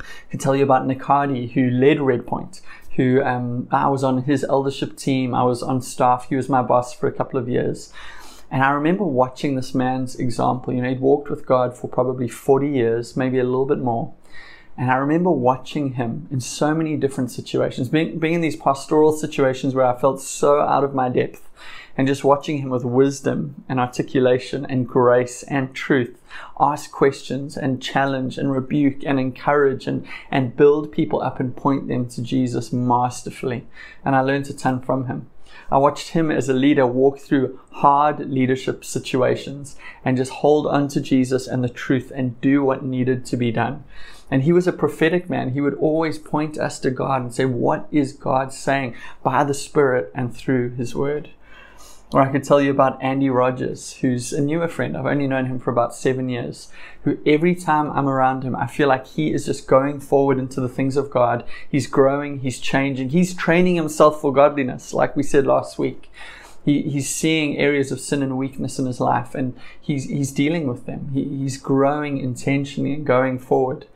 I 0.00 0.30
can 0.30 0.40
tell 0.40 0.56
you 0.56 0.64
about 0.64 0.84
Nick 0.84 1.04
Hardy, 1.04 1.46
who 1.46 1.70
led 1.70 2.00
Red 2.00 2.26
Point 2.26 2.60
who 3.00 3.22
um, 3.22 3.66
I 3.70 3.88
was 3.88 4.04
on 4.04 4.24
his 4.24 4.44
eldership 4.44 4.94
team. 4.94 5.34
I 5.34 5.42
was 5.42 5.62
on 5.62 5.80
staff. 5.80 6.26
He 6.28 6.36
was 6.36 6.50
my 6.50 6.60
boss 6.60 6.92
for 6.92 7.06
a 7.06 7.12
couple 7.12 7.40
of 7.40 7.48
years. 7.48 7.94
And 8.50 8.62
I 8.62 8.72
remember 8.72 9.04
watching 9.04 9.54
this 9.54 9.74
man's 9.74 10.16
example. 10.16 10.74
You 10.74 10.82
know, 10.82 10.90
he'd 10.90 11.00
walked 11.00 11.30
with 11.30 11.46
God 11.46 11.74
for 11.74 11.88
probably 11.88 12.28
40 12.28 12.68
years, 12.68 13.16
maybe 13.16 13.38
a 13.38 13.44
little 13.44 13.64
bit 13.64 13.78
more. 13.78 14.12
And 14.76 14.90
I 14.90 14.96
remember 14.96 15.30
watching 15.30 15.94
him 15.94 16.28
in 16.30 16.40
so 16.40 16.74
many 16.74 16.98
different 16.98 17.30
situations, 17.30 17.88
being, 17.88 18.18
being 18.18 18.34
in 18.34 18.40
these 18.42 18.56
pastoral 18.56 19.12
situations 19.12 19.74
where 19.74 19.86
I 19.86 19.98
felt 19.98 20.20
so 20.20 20.60
out 20.60 20.84
of 20.84 20.94
my 20.94 21.08
depth 21.08 21.48
and 22.00 22.08
just 22.08 22.24
watching 22.24 22.62
him 22.62 22.70
with 22.70 22.82
wisdom 22.82 23.62
and 23.68 23.78
articulation 23.78 24.64
and 24.64 24.88
grace 24.88 25.42
and 25.42 25.74
truth 25.74 26.18
ask 26.58 26.90
questions 26.90 27.58
and 27.58 27.82
challenge 27.82 28.38
and 28.38 28.50
rebuke 28.50 29.04
and 29.04 29.20
encourage 29.20 29.86
and, 29.86 30.08
and 30.30 30.56
build 30.56 30.90
people 30.90 31.20
up 31.20 31.38
and 31.38 31.54
point 31.54 31.88
them 31.88 32.08
to 32.08 32.22
Jesus 32.22 32.72
masterfully. 32.72 33.66
And 34.02 34.16
I 34.16 34.22
learned 34.22 34.48
a 34.48 34.54
ton 34.54 34.80
from 34.80 35.08
him. 35.08 35.28
I 35.70 35.76
watched 35.76 36.12
him 36.12 36.30
as 36.30 36.48
a 36.48 36.54
leader 36.54 36.86
walk 36.86 37.18
through 37.18 37.60
hard 37.70 38.30
leadership 38.30 38.82
situations 38.82 39.76
and 40.02 40.16
just 40.16 40.32
hold 40.32 40.66
on 40.68 40.88
to 40.88 41.02
Jesus 41.02 41.46
and 41.46 41.62
the 41.62 41.68
truth 41.68 42.10
and 42.14 42.40
do 42.40 42.64
what 42.64 42.82
needed 42.82 43.26
to 43.26 43.36
be 43.36 43.52
done. 43.52 43.84
And 44.30 44.44
he 44.44 44.54
was 44.54 44.66
a 44.66 44.72
prophetic 44.72 45.28
man. 45.28 45.50
He 45.50 45.60
would 45.60 45.74
always 45.74 46.18
point 46.18 46.56
us 46.56 46.78
to 46.80 46.90
God 46.90 47.20
and 47.20 47.34
say, 47.34 47.44
What 47.44 47.88
is 47.92 48.14
God 48.14 48.54
saying 48.54 48.94
by 49.22 49.44
the 49.44 49.52
Spirit 49.52 50.10
and 50.14 50.34
through 50.34 50.76
his 50.76 50.94
word? 50.94 51.28
Or 52.12 52.20
I 52.20 52.32
could 52.32 52.42
tell 52.42 52.60
you 52.60 52.72
about 52.72 53.00
Andy 53.00 53.30
Rogers, 53.30 53.92
who's 54.00 54.32
a 54.32 54.40
newer 54.40 54.66
friend. 54.66 54.96
I've 54.96 55.06
only 55.06 55.28
known 55.28 55.46
him 55.46 55.60
for 55.60 55.70
about 55.70 55.94
seven 55.94 56.28
years. 56.28 56.68
Who 57.04 57.18
every 57.24 57.54
time 57.54 57.88
I'm 57.92 58.08
around 58.08 58.42
him, 58.42 58.56
I 58.56 58.66
feel 58.66 58.88
like 58.88 59.06
he 59.06 59.32
is 59.32 59.46
just 59.46 59.68
going 59.68 60.00
forward 60.00 60.38
into 60.38 60.60
the 60.60 60.68
things 60.68 60.96
of 60.96 61.08
God. 61.10 61.44
He's 61.70 61.86
growing, 61.86 62.40
he's 62.40 62.58
changing, 62.58 63.10
he's 63.10 63.32
training 63.32 63.76
himself 63.76 64.20
for 64.20 64.32
godliness, 64.32 64.92
like 64.92 65.14
we 65.14 65.22
said 65.22 65.46
last 65.46 65.78
week. 65.78 66.10
He, 66.64 66.82
he's 66.82 67.08
seeing 67.08 67.56
areas 67.56 67.92
of 67.92 68.00
sin 68.00 68.22
and 68.22 68.36
weakness 68.36 68.78
in 68.78 68.86
his 68.86 69.00
life 69.00 69.34
and 69.34 69.56
he's, 69.80 70.04
he's 70.04 70.32
dealing 70.32 70.66
with 70.66 70.86
them. 70.86 71.10
He, 71.14 71.24
he's 71.24 71.56
growing 71.56 72.18
intentionally 72.18 72.92
and 72.92 73.06
going 73.06 73.38
forward 73.38 73.86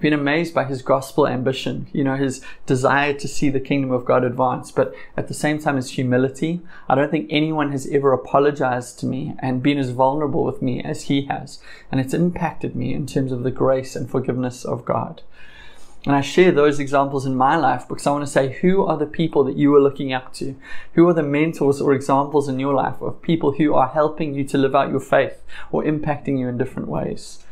been 0.00 0.12
amazed 0.12 0.54
by 0.54 0.64
his 0.64 0.82
gospel 0.82 1.26
ambition, 1.26 1.86
you 1.92 2.02
know, 2.02 2.16
his 2.16 2.44
desire 2.66 3.14
to 3.14 3.28
see 3.28 3.50
the 3.50 3.60
kingdom 3.60 3.90
of 3.90 4.04
God 4.04 4.24
advance, 4.24 4.70
but 4.70 4.94
at 5.16 5.28
the 5.28 5.34
same 5.34 5.58
time, 5.58 5.76
his 5.76 5.90
humility. 5.90 6.60
I 6.88 6.94
don't 6.94 7.10
think 7.10 7.28
anyone 7.30 7.70
has 7.72 7.86
ever 7.88 8.12
apologized 8.12 8.98
to 9.00 9.06
me 9.06 9.34
and 9.38 9.62
been 9.62 9.78
as 9.78 9.90
vulnerable 9.90 10.44
with 10.44 10.62
me 10.62 10.82
as 10.82 11.02
he 11.04 11.26
has. 11.26 11.60
And 11.92 12.00
it's 12.00 12.14
impacted 12.14 12.74
me 12.74 12.94
in 12.94 13.06
terms 13.06 13.32
of 13.32 13.42
the 13.42 13.50
grace 13.50 13.94
and 13.94 14.10
forgiveness 14.10 14.64
of 14.64 14.84
God. 14.84 15.22
And 16.06 16.16
I 16.16 16.22
share 16.22 16.50
those 16.50 16.80
examples 16.80 17.26
in 17.26 17.36
my 17.36 17.56
life 17.56 17.86
because 17.86 18.06
I 18.06 18.10
want 18.12 18.24
to 18.24 18.30
say, 18.30 18.52
who 18.52 18.86
are 18.86 18.96
the 18.96 19.04
people 19.04 19.44
that 19.44 19.58
you 19.58 19.74
are 19.74 19.80
looking 19.80 20.14
up 20.14 20.32
to? 20.34 20.56
Who 20.94 21.06
are 21.08 21.12
the 21.14 21.22
mentors 21.22 21.78
or 21.80 21.92
examples 21.92 22.48
in 22.48 22.58
your 22.58 22.72
life 22.72 23.02
of 23.02 23.20
people 23.20 23.52
who 23.52 23.74
are 23.74 23.88
helping 23.88 24.34
you 24.34 24.44
to 24.44 24.56
live 24.56 24.74
out 24.74 24.90
your 24.90 25.00
faith 25.00 25.42
or 25.70 25.84
impacting 25.84 26.38
you 26.38 26.48
in 26.48 26.56
different 26.56 26.88
ways? 26.88 27.44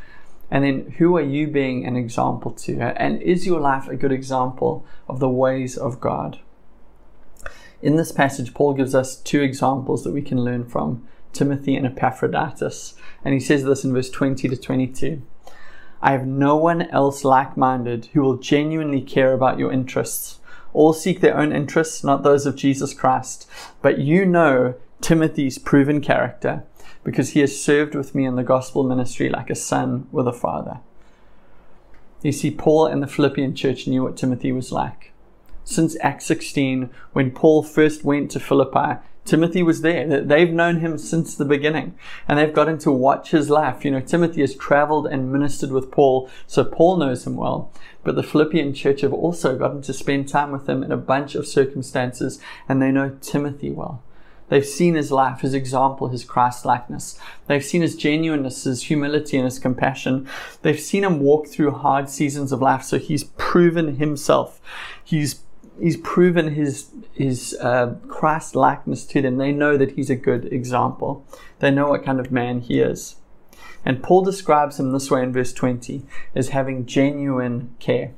And 0.50 0.64
then 0.64 0.94
who 0.98 1.16
are 1.16 1.22
you 1.22 1.46
being 1.46 1.84
an 1.84 1.96
example 1.96 2.52
to? 2.52 2.80
And 2.80 3.20
is 3.22 3.46
your 3.46 3.60
life 3.60 3.88
a 3.88 3.96
good 3.96 4.12
example 4.12 4.84
of 5.08 5.20
the 5.20 5.28
ways 5.28 5.76
of 5.76 6.00
God? 6.00 6.38
In 7.82 7.96
this 7.96 8.12
passage, 8.12 8.54
Paul 8.54 8.74
gives 8.74 8.94
us 8.94 9.16
two 9.16 9.42
examples 9.42 10.04
that 10.04 10.12
we 10.12 10.22
can 10.22 10.42
learn 10.42 10.64
from 10.64 11.06
Timothy 11.32 11.76
and 11.76 11.86
Epaphroditus. 11.86 12.94
And 13.24 13.34
he 13.34 13.40
says 13.40 13.64
this 13.64 13.84
in 13.84 13.92
verse 13.92 14.10
20 14.10 14.48
to 14.48 14.56
22. 14.56 15.22
I 16.00 16.12
have 16.12 16.26
no 16.26 16.56
one 16.56 16.82
else 16.82 17.24
like 17.24 17.56
minded 17.56 18.08
who 18.12 18.22
will 18.22 18.36
genuinely 18.36 19.00
care 19.00 19.32
about 19.32 19.58
your 19.58 19.72
interests. 19.72 20.38
All 20.72 20.92
seek 20.92 21.20
their 21.20 21.36
own 21.36 21.52
interests, 21.52 22.02
not 22.02 22.22
those 22.22 22.46
of 22.46 22.56
Jesus 22.56 22.94
Christ. 22.94 23.48
But 23.82 23.98
you 23.98 24.24
know 24.24 24.74
Timothy's 25.00 25.58
proven 25.58 26.00
character 26.00 26.64
because 27.08 27.30
he 27.30 27.40
has 27.40 27.58
served 27.58 27.94
with 27.94 28.14
me 28.14 28.26
in 28.26 28.36
the 28.36 28.42
gospel 28.42 28.84
ministry 28.84 29.30
like 29.30 29.48
a 29.48 29.54
son 29.54 30.06
with 30.12 30.28
a 30.28 30.32
father. 30.32 30.80
You 32.20 32.32
see, 32.32 32.50
Paul 32.50 32.84
and 32.84 33.02
the 33.02 33.06
Philippian 33.06 33.54
church 33.54 33.86
knew 33.86 34.02
what 34.02 34.18
Timothy 34.18 34.52
was 34.52 34.72
like. 34.72 35.12
Since 35.64 35.96
Acts 36.02 36.26
16, 36.26 36.90
when 37.14 37.30
Paul 37.30 37.62
first 37.62 38.04
went 38.04 38.30
to 38.32 38.40
Philippi, 38.40 39.00
Timothy 39.24 39.62
was 39.62 39.80
there. 39.80 40.20
They've 40.20 40.52
known 40.52 40.80
him 40.80 40.98
since 40.98 41.34
the 41.34 41.46
beginning 41.46 41.94
and 42.28 42.38
they've 42.38 42.52
gotten 42.52 42.76
to 42.80 42.92
watch 42.92 43.30
his 43.30 43.48
life. 43.48 43.86
You 43.86 43.92
know, 43.92 44.00
Timothy 44.00 44.42
has 44.42 44.54
traveled 44.54 45.06
and 45.06 45.32
ministered 45.32 45.70
with 45.70 45.90
Paul, 45.90 46.28
so 46.46 46.62
Paul 46.62 46.98
knows 46.98 47.26
him 47.26 47.36
well. 47.36 47.72
But 48.04 48.16
the 48.16 48.22
Philippian 48.22 48.74
church 48.74 49.00
have 49.00 49.14
also 49.14 49.56
gotten 49.56 49.80
to 49.80 49.94
spend 49.94 50.28
time 50.28 50.52
with 50.52 50.68
him 50.68 50.82
in 50.82 50.92
a 50.92 50.98
bunch 50.98 51.34
of 51.34 51.46
circumstances 51.46 52.38
and 52.68 52.82
they 52.82 52.90
know 52.90 53.16
Timothy 53.22 53.70
well. 53.70 54.02
They've 54.48 54.64
seen 54.64 54.94
his 54.94 55.10
life, 55.12 55.40
his 55.40 55.54
example, 55.54 56.08
his 56.08 56.24
Christ 56.24 56.64
likeness. 56.64 57.18
They've 57.46 57.64
seen 57.64 57.82
his 57.82 57.96
genuineness, 57.96 58.64
his 58.64 58.84
humility, 58.84 59.36
and 59.36 59.44
his 59.44 59.58
compassion. 59.58 60.28
They've 60.62 60.80
seen 60.80 61.04
him 61.04 61.20
walk 61.20 61.48
through 61.48 61.72
hard 61.72 62.08
seasons 62.08 62.52
of 62.52 62.62
life. 62.62 62.82
So 62.82 62.98
he's 62.98 63.24
proven 63.24 63.96
himself. 63.96 64.60
He's 65.04 65.42
he's 65.80 65.96
proven 65.98 66.54
his 66.54 66.90
his 67.12 67.56
uh, 67.60 67.94
Christ 68.08 68.54
likeness 68.54 69.04
to 69.06 69.22
them. 69.22 69.36
They 69.36 69.52
know 69.52 69.76
that 69.76 69.92
he's 69.92 70.10
a 70.10 70.16
good 70.16 70.52
example. 70.52 71.26
They 71.58 71.70
know 71.70 71.88
what 71.88 72.04
kind 72.04 72.20
of 72.20 72.32
man 72.32 72.60
he 72.60 72.80
is. 72.80 73.16
And 73.84 74.02
Paul 74.02 74.22
describes 74.22 74.78
him 74.78 74.92
this 74.92 75.10
way 75.10 75.22
in 75.22 75.32
verse 75.32 75.52
20 75.52 76.02
as 76.34 76.50
having 76.50 76.86
genuine 76.86 77.74
care. 77.78 78.12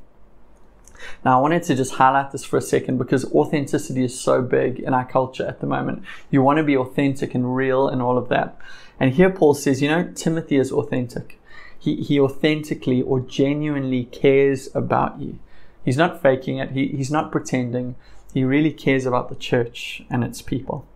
Now, 1.24 1.38
I 1.38 1.42
wanted 1.42 1.62
to 1.64 1.74
just 1.74 1.94
highlight 1.94 2.32
this 2.32 2.44
for 2.44 2.56
a 2.56 2.62
second 2.62 2.98
because 2.98 3.24
authenticity 3.32 4.04
is 4.04 4.18
so 4.18 4.42
big 4.42 4.80
in 4.80 4.94
our 4.94 5.04
culture 5.04 5.46
at 5.46 5.60
the 5.60 5.66
moment. 5.66 6.02
You 6.30 6.42
want 6.42 6.58
to 6.58 6.64
be 6.64 6.76
authentic 6.76 7.34
and 7.34 7.54
real 7.54 7.88
and 7.88 8.02
all 8.02 8.18
of 8.18 8.28
that. 8.28 8.58
And 8.98 9.14
here 9.14 9.30
Paul 9.30 9.54
says, 9.54 9.80
you 9.80 9.88
know, 9.88 10.10
Timothy 10.14 10.56
is 10.56 10.72
authentic. 10.72 11.40
He, 11.78 11.96
he 11.96 12.20
authentically 12.20 13.00
or 13.02 13.20
genuinely 13.20 14.04
cares 14.04 14.68
about 14.74 15.20
you. 15.20 15.38
He's 15.84 15.96
not 15.96 16.20
faking 16.20 16.58
it, 16.58 16.72
he, 16.72 16.88
he's 16.88 17.10
not 17.10 17.32
pretending. 17.32 17.96
He 18.34 18.44
really 18.44 18.72
cares 18.72 19.06
about 19.06 19.28
the 19.28 19.34
church 19.34 20.02
and 20.10 20.22
its 20.22 20.42
people. 20.42 20.86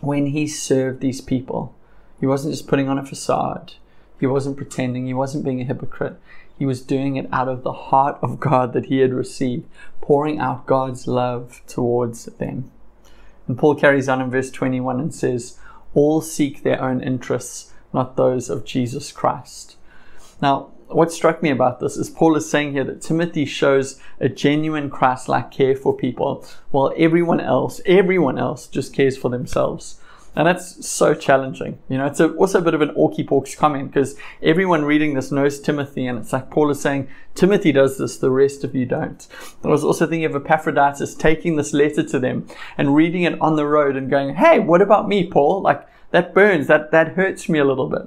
When 0.00 0.28
he 0.28 0.46
served 0.46 1.00
these 1.00 1.20
people, 1.20 1.74
he 2.18 2.26
wasn't 2.26 2.54
just 2.54 2.66
putting 2.66 2.88
on 2.88 2.98
a 2.98 3.04
facade. 3.04 3.74
He 4.18 4.26
wasn't 4.26 4.56
pretending. 4.56 5.06
He 5.06 5.14
wasn't 5.14 5.44
being 5.44 5.60
a 5.60 5.64
hypocrite. 5.64 6.18
He 6.58 6.66
was 6.66 6.82
doing 6.82 7.16
it 7.16 7.28
out 7.32 7.48
of 7.48 7.62
the 7.62 7.72
heart 7.72 8.18
of 8.20 8.40
God 8.40 8.72
that 8.72 8.86
he 8.86 8.98
had 8.98 9.14
received, 9.14 9.68
pouring 10.00 10.40
out 10.40 10.66
God's 10.66 11.06
love 11.06 11.62
towards 11.66 12.24
them. 12.24 12.70
And 13.46 13.56
Paul 13.56 13.76
carries 13.76 14.08
on 14.08 14.20
in 14.20 14.30
verse 14.30 14.50
21 14.50 15.00
and 15.00 15.14
says, 15.14 15.58
All 15.94 16.20
seek 16.20 16.62
their 16.62 16.82
own 16.82 17.00
interests, 17.00 17.72
not 17.92 18.16
those 18.16 18.50
of 18.50 18.64
Jesus 18.64 19.12
Christ. 19.12 19.76
Now, 20.42 20.70
what 20.88 21.12
struck 21.12 21.42
me 21.42 21.50
about 21.50 21.80
this 21.80 21.96
is 21.96 22.10
Paul 22.10 22.36
is 22.36 22.50
saying 22.50 22.72
here 22.72 22.84
that 22.84 23.02
Timothy 23.02 23.44
shows 23.44 24.00
a 24.20 24.28
genuine 24.28 24.90
Christ 24.90 25.28
like 25.28 25.50
care 25.50 25.76
for 25.76 25.94
people 25.94 26.44
while 26.70 26.94
everyone 26.96 27.40
else, 27.40 27.80
everyone 27.86 28.38
else 28.38 28.66
just 28.66 28.94
cares 28.94 29.16
for 29.16 29.30
themselves. 29.30 30.00
And 30.38 30.46
that's 30.46 30.86
so 30.86 31.14
challenging. 31.14 31.80
You 31.88 31.98
know, 31.98 32.06
it's 32.06 32.20
a, 32.20 32.32
also 32.34 32.60
a 32.60 32.62
bit 32.62 32.72
of 32.72 32.80
an 32.80 32.90
orky 32.90 33.26
porks 33.26 33.56
comment 33.56 33.90
because 33.90 34.14
everyone 34.40 34.84
reading 34.84 35.14
this 35.14 35.32
knows 35.32 35.58
Timothy, 35.58 36.06
and 36.06 36.16
it's 36.16 36.32
like 36.32 36.48
Paul 36.48 36.70
is 36.70 36.80
saying, 36.80 37.08
Timothy 37.34 37.72
does 37.72 37.98
this, 37.98 38.18
the 38.18 38.30
rest 38.30 38.62
of 38.62 38.72
you 38.72 38.86
don't. 38.86 39.26
I 39.64 39.68
was 39.68 39.82
also 39.82 40.06
thinking 40.06 40.26
of 40.26 40.36
Epaphroditus 40.36 41.16
taking 41.16 41.56
this 41.56 41.72
letter 41.72 42.04
to 42.04 42.20
them 42.20 42.46
and 42.78 42.94
reading 42.94 43.24
it 43.24 43.38
on 43.40 43.56
the 43.56 43.66
road 43.66 43.96
and 43.96 44.08
going, 44.08 44.36
Hey, 44.36 44.60
what 44.60 44.80
about 44.80 45.08
me, 45.08 45.28
Paul? 45.28 45.60
Like, 45.60 45.84
that 46.12 46.34
burns, 46.34 46.68
that, 46.68 46.92
that 46.92 47.14
hurts 47.14 47.48
me 47.48 47.58
a 47.58 47.64
little 47.64 47.88
bit. 47.88 48.02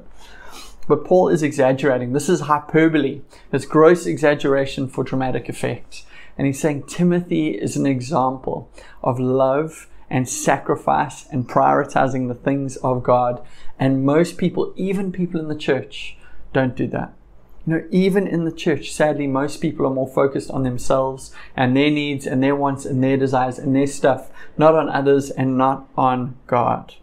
But 0.87 1.03
Paul 1.03 1.27
is 1.27 1.43
exaggerating. 1.43 2.13
This 2.13 2.29
is 2.29 2.39
hyperbole. 2.39 3.23
It's 3.51 3.65
gross 3.65 4.05
exaggeration 4.05 4.87
for 4.87 5.03
dramatic 5.03 5.49
effect. 5.49 6.05
And 6.37 6.47
he's 6.47 6.61
saying 6.61 6.83
Timothy 6.83 7.49
is 7.49 7.75
an 7.75 7.85
example 7.85 8.71
of 9.03 9.19
love 9.19 9.89
and 10.11 10.27
sacrifice 10.27 11.25
and 11.31 11.47
prioritizing 11.47 12.27
the 12.27 12.35
things 12.35 12.75
of 12.77 13.01
God. 13.01 13.41
And 13.79 14.05
most 14.05 14.37
people, 14.37 14.73
even 14.75 15.11
people 15.11 15.39
in 15.39 15.47
the 15.47 15.55
church, 15.55 16.17
don't 16.53 16.75
do 16.75 16.85
that. 16.87 17.13
You 17.65 17.73
know, 17.73 17.87
even 17.91 18.27
in 18.27 18.43
the 18.43 18.51
church, 18.51 18.91
sadly, 18.91 19.25
most 19.25 19.61
people 19.61 19.85
are 19.85 19.93
more 19.93 20.07
focused 20.07 20.51
on 20.51 20.63
themselves 20.63 21.33
and 21.55 21.77
their 21.77 21.89
needs 21.89 22.27
and 22.27 22.43
their 22.43 22.55
wants 22.55 22.85
and 22.85 23.01
their 23.01 23.17
desires 23.17 23.57
and 23.57 23.73
their 23.73 23.87
stuff, 23.87 24.29
not 24.57 24.75
on 24.75 24.89
others 24.89 25.29
and 25.29 25.57
not 25.57 25.87
on 25.95 26.37
God. 26.45 26.95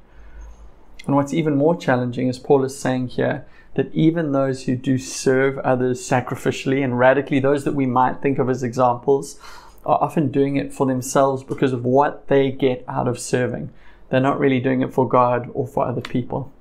And 1.07 1.17
what's 1.17 1.33
even 1.33 1.57
more 1.57 1.77
challenging, 1.77 2.29
as 2.29 2.39
Paul 2.39 2.65
is 2.65 2.79
saying 2.79 3.09
here, 3.09 3.47
that 3.75 3.95
even 3.95 4.33
those 4.33 4.65
who 4.65 4.77
do 4.77 4.99
serve 4.99 5.57
others 5.59 6.01
sacrificially 6.01 6.85
and 6.85 6.99
radically, 6.99 7.41
those 7.41 7.65
that 7.65 7.75
we 7.75 7.87
might 7.87 8.21
think 8.21 8.39
of 8.39 8.51
as 8.51 8.63
examples, 8.63 9.39
are 9.85 9.99
often 10.03 10.31
doing 10.31 10.57
it 10.57 10.73
for 10.73 10.87
themselves 10.87 11.43
because 11.43 11.73
of 11.73 11.85
what 11.85 12.29
they 12.29 12.51
get 12.51 12.85
out 12.89 13.09
of 13.09 13.19
serving. 13.19 13.71
They're 14.11 14.21
not 14.21 14.39
really 14.39 14.61
doing 14.61 14.83
it 14.83 14.93
for 14.93 15.09
God 15.09 15.51
or 15.53 15.67
for 15.67 15.87
other 15.87 16.01
people. 16.01 16.53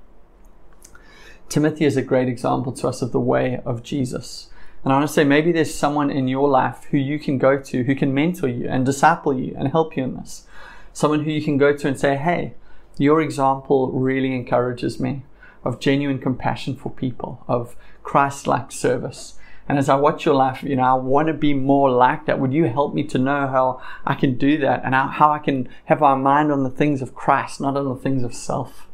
Timothy 1.48 1.84
is 1.86 1.96
a 1.96 2.02
great 2.02 2.28
example 2.28 2.72
to 2.72 2.88
us 2.88 3.00
of 3.00 3.12
the 3.12 3.20
way 3.20 3.60
of 3.64 3.82
Jesus. 3.82 4.50
And 4.84 4.92
I 4.92 4.96
want 4.96 5.08
to 5.08 5.12
say 5.12 5.24
maybe 5.24 5.50
there's 5.50 5.74
someone 5.74 6.10
in 6.10 6.28
your 6.28 6.48
life 6.48 6.86
who 6.90 6.98
you 6.98 7.18
can 7.18 7.38
go 7.38 7.58
to 7.58 7.84
who 7.84 7.94
can 7.94 8.14
mentor 8.14 8.48
you 8.48 8.68
and 8.68 8.84
disciple 8.84 9.38
you 9.38 9.54
and 9.58 9.68
help 9.68 9.96
you 9.96 10.04
in 10.04 10.16
this. 10.16 10.46
Someone 10.92 11.24
who 11.24 11.30
you 11.30 11.42
can 11.42 11.56
go 11.56 11.76
to 11.76 11.88
and 11.88 11.98
say, 11.98 12.16
hey, 12.16 12.54
your 12.98 13.20
example 13.20 13.90
really 13.92 14.34
encourages 14.34 15.00
me 15.00 15.24
of 15.64 15.80
genuine 15.80 16.18
compassion 16.18 16.76
for 16.76 16.90
people, 16.90 17.44
of 17.48 17.76
Christ 18.02 18.46
like 18.46 18.72
service. 18.72 19.37
And 19.68 19.78
as 19.78 19.90
I 19.90 19.96
watch 19.96 20.24
your 20.24 20.34
life, 20.34 20.62
you 20.62 20.76
know, 20.76 20.82
I 20.82 20.94
want 20.94 21.28
to 21.28 21.34
be 21.34 21.52
more 21.52 21.90
like 21.90 22.24
that. 22.24 22.40
Would 22.40 22.54
you 22.54 22.64
help 22.64 22.94
me 22.94 23.04
to 23.04 23.18
know 23.18 23.46
how 23.46 23.82
I 24.06 24.14
can 24.14 24.38
do 24.38 24.56
that 24.58 24.82
and 24.82 24.94
how 24.94 25.30
I 25.30 25.38
can 25.38 25.68
have 25.84 26.00
my 26.00 26.14
mind 26.14 26.50
on 26.50 26.64
the 26.64 26.70
things 26.70 27.02
of 27.02 27.14
Christ, 27.14 27.60
not 27.60 27.76
on 27.76 27.86
the 27.86 27.94
things 27.94 28.22
of 28.22 28.32
self? 28.32 28.88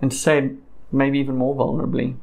And 0.00 0.12
to 0.12 0.16
say, 0.16 0.52
maybe 0.92 1.18
even 1.18 1.36
more 1.36 1.56
vulnerably, 1.56 2.10
you 2.10 2.18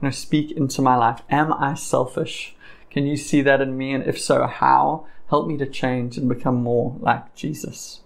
know, 0.00 0.10
speak 0.10 0.52
into 0.52 0.80
my 0.80 0.96
life. 0.96 1.20
Am 1.28 1.52
I 1.52 1.74
selfish? 1.74 2.56
Can 2.90 3.06
you 3.06 3.16
see 3.16 3.42
that 3.42 3.60
in 3.60 3.76
me? 3.76 3.92
And 3.92 4.04
if 4.04 4.18
so, 4.18 4.46
how? 4.46 5.06
Help 5.28 5.46
me 5.46 5.58
to 5.58 5.66
change 5.66 6.16
and 6.16 6.28
become 6.28 6.62
more 6.62 6.96
like 7.00 7.34
Jesus. 7.34 8.00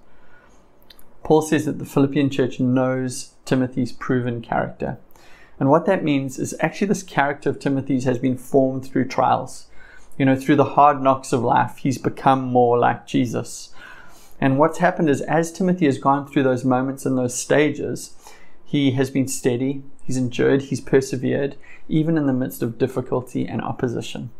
Paul 1.22 1.42
says 1.42 1.66
that 1.66 1.78
the 1.78 1.84
Philippian 1.84 2.30
church 2.30 2.58
knows 2.58 3.34
Timothy's 3.44 3.92
proven 3.92 4.42
character. 4.42 4.98
And 5.58 5.70
what 5.70 5.86
that 5.86 6.04
means 6.04 6.38
is 6.38 6.54
actually 6.60 6.88
this 6.88 7.02
character 7.02 7.50
of 7.50 7.58
Timothy's 7.58 8.04
has 8.04 8.18
been 8.18 8.36
formed 8.36 8.84
through 8.84 9.08
trials. 9.08 9.66
You 10.18 10.26
know, 10.26 10.36
through 10.36 10.56
the 10.56 10.64
hard 10.64 11.00
knocks 11.00 11.32
of 11.32 11.42
life, 11.42 11.78
he's 11.78 11.98
become 11.98 12.42
more 12.42 12.78
like 12.78 13.06
Jesus. 13.06 13.72
And 14.40 14.58
what's 14.58 14.78
happened 14.78 15.08
is 15.08 15.20
as 15.22 15.52
Timothy 15.52 15.86
has 15.86 15.98
gone 15.98 16.26
through 16.26 16.42
those 16.42 16.64
moments 16.64 17.06
and 17.06 17.16
those 17.16 17.38
stages, 17.38 18.14
he 18.64 18.92
has 18.92 19.10
been 19.10 19.28
steady, 19.28 19.82
he's 20.02 20.16
endured, 20.16 20.62
he's 20.62 20.80
persevered, 20.80 21.56
even 21.88 22.16
in 22.16 22.26
the 22.26 22.32
midst 22.32 22.62
of 22.62 22.78
difficulty 22.78 23.46
and 23.46 23.62
opposition. 23.62 24.30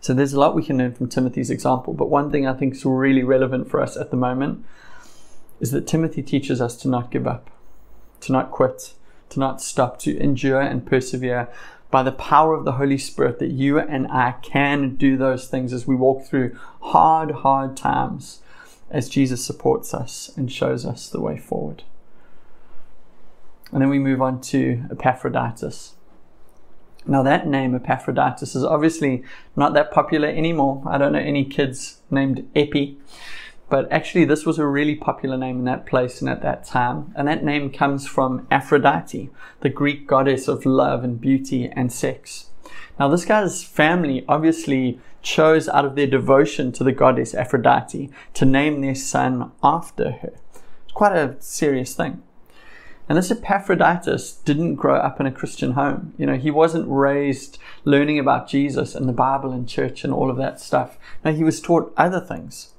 So 0.00 0.14
there's 0.14 0.32
a 0.32 0.40
lot 0.40 0.54
we 0.54 0.64
can 0.64 0.78
learn 0.78 0.94
from 0.94 1.08
Timothy's 1.08 1.50
example, 1.50 1.92
but 1.92 2.08
one 2.08 2.30
thing 2.30 2.46
I 2.46 2.54
think 2.54 2.74
is 2.74 2.84
really 2.84 3.22
relevant 3.22 3.68
for 3.68 3.82
us 3.82 3.96
at 3.96 4.10
the 4.10 4.16
moment 4.16 4.64
is 5.60 5.72
that 5.72 5.86
Timothy 5.86 6.22
teaches 6.22 6.60
us 6.60 6.76
to 6.76 6.88
not 6.88 7.10
give 7.10 7.26
up, 7.26 7.50
to 8.20 8.32
not 8.32 8.50
quit, 8.50 8.94
to 9.30 9.40
not 9.40 9.60
stop, 9.60 9.98
to 10.00 10.18
endure 10.18 10.60
and 10.60 10.86
persevere 10.86 11.48
by 11.90 12.02
the 12.02 12.12
power 12.12 12.54
of 12.54 12.64
the 12.64 12.72
Holy 12.72 12.98
Spirit 12.98 13.38
that 13.38 13.50
you 13.50 13.78
and 13.78 14.06
I 14.08 14.32
can 14.42 14.96
do 14.96 15.16
those 15.16 15.48
things 15.48 15.72
as 15.72 15.86
we 15.86 15.94
walk 15.94 16.24
through 16.24 16.56
hard, 16.80 17.30
hard 17.30 17.76
times 17.76 18.40
as 18.90 19.08
Jesus 19.08 19.44
supports 19.44 19.94
us 19.94 20.30
and 20.36 20.50
shows 20.50 20.84
us 20.84 21.08
the 21.08 21.20
way 21.20 21.38
forward. 21.38 21.82
And 23.72 23.82
then 23.82 23.88
we 23.88 23.98
move 23.98 24.22
on 24.22 24.40
to 24.42 24.84
Epaphroditus. 24.90 25.94
Now, 27.06 27.22
that 27.22 27.46
name, 27.46 27.74
Epaphroditus, 27.74 28.56
is 28.56 28.64
obviously 28.64 29.22
not 29.54 29.74
that 29.74 29.92
popular 29.92 30.28
anymore. 30.28 30.82
I 30.86 30.98
don't 30.98 31.12
know 31.12 31.18
any 31.18 31.44
kids 31.44 32.00
named 32.10 32.48
Epi. 32.54 32.98
But 33.68 33.90
actually, 33.90 34.24
this 34.24 34.46
was 34.46 34.58
a 34.58 34.66
really 34.66 34.94
popular 34.94 35.36
name 35.36 35.58
in 35.58 35.64
that 35.64 35.86
place 35.86 36.20
and 36.20 36.30
at 36.30 36.42
that 36.42 36.64
time. 36.64 37.12
And 37.16 37.26
that 37.26 37.44
name 37.44 37.70
comes 37.70 38.06
from 38.06 38.46
Aphrodite, 38.50 39.30
the 39.60 39.68
Greek 39.68 40.06
goddess 40.06 40.46
of 40.46 40.64
love 40.64 41.02
and 41.02 41.20
beauty 41.20 41.68
and 41.72 41.92
sex. 41.92 42.50
Now, 42.98 43.08
this 43.08 43.24
guy's 43.24 43.64
family 43.64 44.24
obviously 44.28 45.00
chose 45.20 45.68
out 45.68 45.84
of 45.84 45.96
their 45.96 46.06
devotion 46.06 46.70
to 46.72 46.84
the 46.84 46.92
goddess 46.92 47.34
Aphrodite 47.34 48.10
to 48.34 48.44
name 48.44 48.80
their 48.80 48.94
son 48.94 49.50
after 49.62 50.12
her. 50.12 50.34
It's 50.84 50.92
quite 50.92 51.16
a 51.16 51.36
serious 51.40 51.94
thing. 51.94 52.22
And 53.08 53.18
this 53.18 53.30
Epaphroditus 53.30 54.32
didn't 54.32 54.76
grow 54.76 54.96
up 54.96 55.20
in 55.20 55.26
a 55.26 55.32
Christian 55.32 55.72
home. 55.72 56.14
You 56.16 56.26
know, 56.26 56.36
he 56.36 56.50
wasn't 56.50 56.88
raised 56.88 57.58
learning 57.84 58.18
about 58.18 58.48
Jesus 58.48 58.94
and 58.94 59.08
the 59.08 59.12
Bible 59.12 59.52
and 59.52 59.68
church 59.68 60.02
and 60.04 60.12
all 60.12 60.30
of 60.30 60.36
that 60.38 60.60
stuff. 60.60 60.98
No, 61.24 61.32
he 61.32 61.44
was 61.44 61.60
taught 61.60 61.92
other 61.96 62.20
things. 62.20 62.72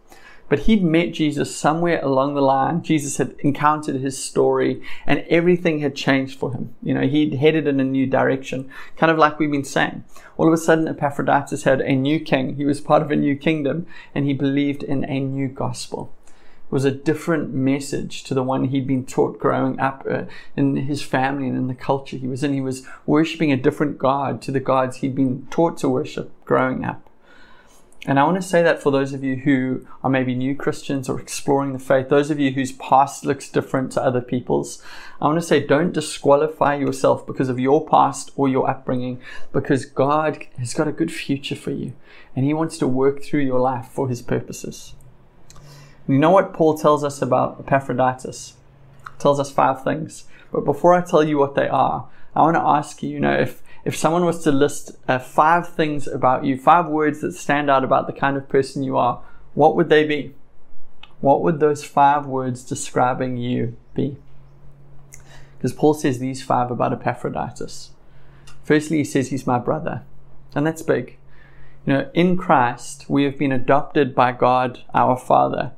But 0.50 0.60
he'd 0.60 0.84
met 0.84 1.12
Jesus 1.12 1.56
somewhere 1.56 2.02
along 2.02 2.36
the 2.36 2.42
line. 2.42 2.82
Jesus 2.82 3.18
had 3.18 3.36
encountered 3.40 3.98
his 3.98 4.22
story 4.22 4.82
and 5.06 5.26
everything 5.30 5.80
had 5.80 5.96
changed 5.96 6.40
for 6.40 6.54
him. 6.54 6.74
You 6.82 6.94
know, 6.94 7.08
he'd 7.08 7.36
headed 7.36 7.68
in 7.68 7.80
a 7.80 7.84
new 7.84 8.06
direction, 8.06 8.70
kind 8.96 9.12
of 9.12 9.18
like 9.18 9.40
we've 9.40 9.52
been 9.52 9.64
saying. 9.64 10.06
All 10.38 10.48
of 10.48 10.54
a 10.54 10.58
sudden, 10.58 10.88
Epaphroditus 10.88 11.64
had 11.64 11.82
a 11.82 11.96
new 11.96 12.20
king. 12.20 12.56
He 12.56 12.66
was 12.66 12.80
part 12.80 13.02
of 13.02 13.12
a 13.12 13.16
new 13.16 13.36
kingdom 13.36 13.88
and 14.16 14.26
he 14.26 14.34
believed 14.34 14.84
in 14.84 15.04
a 15.06 15.20
new 15.20 15.48
gospel. 15.48 16.14
It 16.68 16.74
was 16.74 16.86
a 16.86 16.92
different 16.92 17.54
message 17.54 18.24
to 18.26 18.34
the 18.34 18.44
one 18.44 18.66
he'd 18.66 18.88
been 18.88 19.06
taught 19.06 19.40
growing 19.40 19.80
up 19.80 20.06
uh, 20.10 20.24
in 20.58 20.76
his 20.76 21.02
family 21.02 21.48
and 21.48 21.56
in 21.56 21.68
the 21.68 21.74
culture 21.74 22.18
he 22.18 22.28
was 22.28 22.44
in. 22.44 22.52
He 22.54 22.60
was 22.60 22.86
worshipping 23.06 23.54
a 23.54 23.58
different 23.58 23.98
God 23.98 24.42
to 24.42 24.52
the 24.52 24.60
gods 24.60 24.98
he'd 24.98 25.16
been 25.16 25.48
taught 25.50 25.78
to 25.78 25.90
worship 25.90 26.30
growing 26.44 26.84
up. 26.84 27.07
And 28.06 28.20
I 28.20 28.24
want 28.24 28.36
to 28.36 28.48
say 28.48 28.62
that 28.64 28.82
for 28.82 28.92
those 28.92 29.12
of 29.12 29.24
you 29.24 29.38
who 29.38 29.86
are 30.04 30.10
maybe 30.10 30.36
new 30.36 30.56
Christians 30.56 31.10
or 31.10 31.20
exploring 31.20 31.74
the 31.74 31.80
faith, 31.80 32.10
those 32.10 32.30
of 32.30 32.40
you 32.40 32.52
whose 32.52 32.72
past 32.72 33.26
looks 33.26 33.50
different 33.50 33.92
to 33.94 34.04
other 34.04 34.22
people's, 34.22 34.82
I 35.20 35.26
want 35.26 35.40
to 35.40 35.46
say 35.46 35.66
don't 35.66 35.94
disqualify 35.94 36.76
yourself 36.76 37.26
because 37.26 37.50
of 37.50 37.60
your 37.60 37.86
past 37.86 38.32
or 38.36 38.48
your 38.48 38.70
upbringing, 38.70 39.20
because 39.52 39.86
God 39.86 40.46
has 40.58 40.74
got 40.74 40.88
a 40.88 40.94
good 40.94 41.12
future 41.12 41.56
for 41.56 41.72
you 41.72 41.94
and 42.36 42.46
He 42.46 42.54
wants 42.54 42.78
to 42.78 42.88
work 42.88 43.24
through 43.24 43.42
your 43.42 43.60
life 43.60 43.88
for 43.88 44.08
His 44.08 44.22
purposes. 44.22 44.94
You 46.08 46.20
know 46.20 46.32
what 46.32 46.54
Paul 46.54 46.78
tells 46.78 47.04
us 47.04 47.22
about 47.22 47.60
Epaphroditus? 47.60 48.54
He 49.02 49.20
tells 49.20 49.40
us 49.40 49.52
five 49.52 49.84
things. 49.84 50.26
But 50.54 50.64
before 50.64 50.94
I 50.94 51.02
tell 51.02 51.24
you 51.24 51.38
what 51.38 51.56
they 51.56 51.68
are, 51.68 52.08
I 52.34 52.44
want 52.44 52.56
to 52.56 52.62
ask 52.62 53.04
you, 53.04 53.10
you 53.10 53.20
know, 53.20 53.34
if 53.34 53.62
if 53.88 53.96
someone 53.96 54.26
was 54.26 54.44
to 54.44 54.52
list 54.52 54.92
uh, 55.08 55.18
five 55.18 55.66
things 55.66 56.08
about 56.08 56.44
you, 56.44 56.58
five 56.58 56.88
words 56.88 57.22
that 57.22 57.32
stand 57.32 57.70
out 57.70 57.86
about 57.86 58.06
the 58.06 58.12
kind 58.12 58.36
of 58.36 58.50
person 58.50 58.84
you 58.84 58.98
are, 58.98 59.22
what 59.54 59.78
would 59.78 59.88
they 59.88 60.04
be? 60.04 60.36
What 61.22 61.42
would 61.42 61.62
those 61.62 61.86
five 61.86 62.26
words 62.26 62.66
describing 62.66 63.38
you 63.38 63.78
be? 63.94 64.18
Because 65.58 65.72
Paul 65.72 65.94
says 65.94 66.20
these 66.20 66.44
five 66.44 66.70
about 66.70 66.92
Epaphroditus. 66.92 67.92
Firstly, 68.62 68.98
he 68.98 69.04
says 69.06 69.30
he's 69.30 69.48
my 69.48 69.58
brother, 69.58 70.04
and 70.54 70.68
that's 70.68 70.82
big. 70.82 71.18
You 71.86 71.94
know, 71.94 72.12
in 72.14 72.36
Christ, 72.36 73.06
we 73.08 73.24
have 73.24 73.38
been 73.38 73.54
adopted 73.54 74.14
by 74.14 74.34
God 74.34 74.84
our 74.94 75.16
Father. 75.16 75.72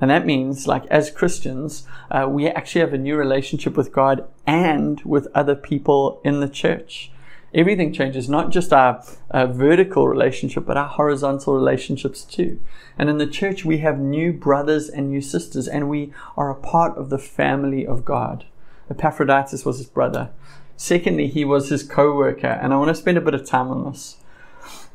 And 0.00 0.10
that 0.10 0.26
means, 0.26 0.66
like, 0.66 0.84
as 0.86 1.12
Christians, 1.12 1.86
uh, 2.10 2.26
we 2.28 2.48
actually 2.48 2.80
have 2.80 2.92
a 2.92 2.98
new 2.98 3.14
relationship 3.14 3.76
with 3.76 3.92
God 3.92 4.28
and 4.48 5.00
with 5.02 5.28
other 5.32 5.54
people 5.54 6.20
in 6.24 6.40
the 6.40 6.48
church 6.48 7.12
everything 7.54 7.92
changes, 7.92 8.28
not 8.28 8.50
just 8.50 8.72
our, 8.72 9.04
our, 9.30 9.46
vertical 9.46 10.08
relationship, 10.08 10.64
but 10.66 10.76
our 10.76 10.88
horizontal 10.88 11.54
relationships 11.54 12.24
too. 12.24 12.60
And 12.98 13.08
in 13.08 13.18
the 13.18 13.26
church, 13.26 13.64
we 13.64 13.78
have 13.78 13.98
new 13.98 14.32
brothers 14.32 14.88
and 14.88 15.08
new 15.08 15.20
sisters, 15.20 15.68
and 15.68 15.88
we 15.88 16.12
are 16.36 16.50
a 16.50 16.54
part 16.54 16.96
of 16.96 17.10
the 17.10 17.18
family 17.18 17.86
of 17.86 18.04
God. 18.04 18.44
Epaphroditus 18.90 19.64
was 19.64 19.78
his 19.78 19.86
brother. 19.86 20.30
Secondly, 20.76 21.28
he 21.28 21.44
was 21.44 21.68
his 21.68 21.82
co 21.82 22.14
worker, 22.14 22.58
and 22.60 22.72
I 22.72 22.76
want 22.76 22.88
to 22.88 22.94
spend 22.94 23.18
a 23.18 23.22
bit 23.22 23.34
of 23.34 23.46
time 23.46 23.68
on 23.68 23.90
this. 23.90 24.16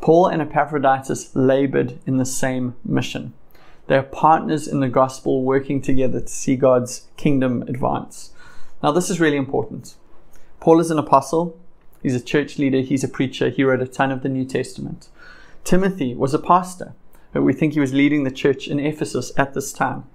Paul 0.01 0.27
and 0.27 0.41
Epaphroditus 0.41 1.35
labored 1.35 1.99
in 2.05 2.17
the 2.17 2.25
same 2.25 2.75
mission. 2.83 3.33
They're 3.87 4.03
partners 4.03 4.67
in 4.67 4.81
the 4.81 4.89
gospel 4.89 5.43
working 5.43 5.81
together 5.81 6.19
to 6.19 6.27
see 6.27 6.55
God's 6.55 7.07
kingdom 7.15 7.63
advance. 7.63 8.31
Now, 8.83 8.91
this 8.91 9.09
is 9.09 9.19
really 9.19 9.37
important. 9.37 9.95
Paul 10.59 10.79
is 10.79 10.91
an 10.91 10.99
apostle, 10.99 11.57
he's 12.07 12.21
a 12.21 12.23
church 12.23 12.57
leader, 12.57 12.79
he's 12.79 13.03
a 13.03 13.09
preacher, 13.09 13.49
he 13.49 13.65
wrote 13.65 13.81
a 13.81 13.87
ton 13.87 14.11
of 14.11 14.23
the 14.23 14.29
New 14.29 14.45
Testament. 14.45 15.09
Timothy 15.65 16.15
was 16.15 16.33
a 16.33 16.39
pastor, 16.39 16.93
but 17.33 17.41
we 17.41 17.51
think 17.51 17.73
he 17.73 17.81
was 17.81 17.93
leading 17.93 18.23
the 18.23 18.31
church 18.31 18.65
in 18.65 18.79
Ephesus 18.79 19.33
at 19.35 19.53
this 19.53 19.73
time. 19.73 20.05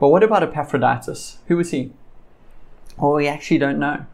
But 0.00 0.08
what 0.08 0.24
about 0.24 0.42
Epaphroditus? 0.42 1.38
Who 1.46 1.56
was 1.58 1.70
he? 1.70 1.92
Well, 2.98 3.12
we 3.12 3.28
actually 3.28 3.58
don't 3.58 3.78
know. 3.78 4.06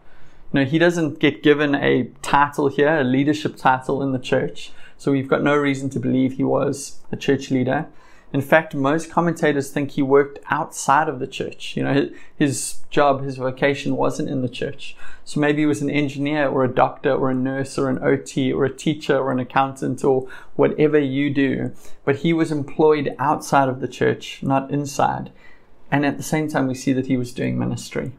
No, 0.52 0.66
he 0.66 0.78
doesn't 0.78 1.18
get 1.18 1.42
given 1.42 1.74
a 1.74 2.10
title 2.20 2.68
here, 2.68 2.98
a 2.98 3.04
leadership 3.04 3.56
title 3.56 4.02
in 4.02 4.12
the 4.12 4.18
church. 4.18 4.70
So 4.98 5.12
we've 5.12 5.28
got 5.28 5.42
no 5.42 5.56
reason 5.56 5.88
to 5.90 5.98
believe 5.98 6.34
he 6.34 6.44
was 6.44 6.98
a 7.10 7.16
church 7.16 7.50
leader. 7.50 7.86
In 8.30 8.42
fact, 8.42 8.74
most 8.74 9.10
commentators 9.10 9.70
think 9.70 9.92
he 9.92 10.02
worked 10.02 10.38
outside 10.50 11.08
of 11.08 11.18
the 11.18 11.26
church. 11.26 11.76
You 11.76 11.84
know, 11.84 12.10
his 12.36 12.80
job, 12.90 13.22
his 13.22 13.38
vocation 13.38 13.96
wasn't 13.96 14.28
in 14.28 14.42
the 14.42 14.50
church. 14.50 14.94
So 15.24 15.40
maybe 15.40 15.62
he 15.62 15.66
was 15.66 15.80
an 15.80 15.90
engineer 15.90 16.46
or 16.46 16.62
a 16.62 16.74
doctor 16.74 17.12
or 17.12 17.30
a 17.30 17.34
nurse 17.34 17.78
or 17.78 17.88
an 17.88 18.02
OT 18.02 18.52
or 18.52 18.66
a 18.66 18.74
teacher 18.74 19.16
or 19.16 19.32
an 19.32 19.38
accountant 19.38 20.04
or 20.04 20.28
whatever 20.56 20.98
you 20.98 21.30
do. 21.30 21.72
But 22.04 22.16
he 22.16 22.34
was 22.34 22.52
employed 22.52 23.14
outside 23.18 23.68
of 23.70 23.80
the 23.80 23.88
church, 23.88 24.42
not 24.42 24.70
inside. 24.70 25.32
And 25.90 26.04
at 26.04 26.18
the 26.18 26.22
same 26.22 26.48
time, 26.48 26.66
we 26.66 26.74
see 26.74 26.92
that 26.92 27.06
he 27.06 27.16
was 27.16 27.32
doing 27.32 27.58
ministry. 27.58 28.12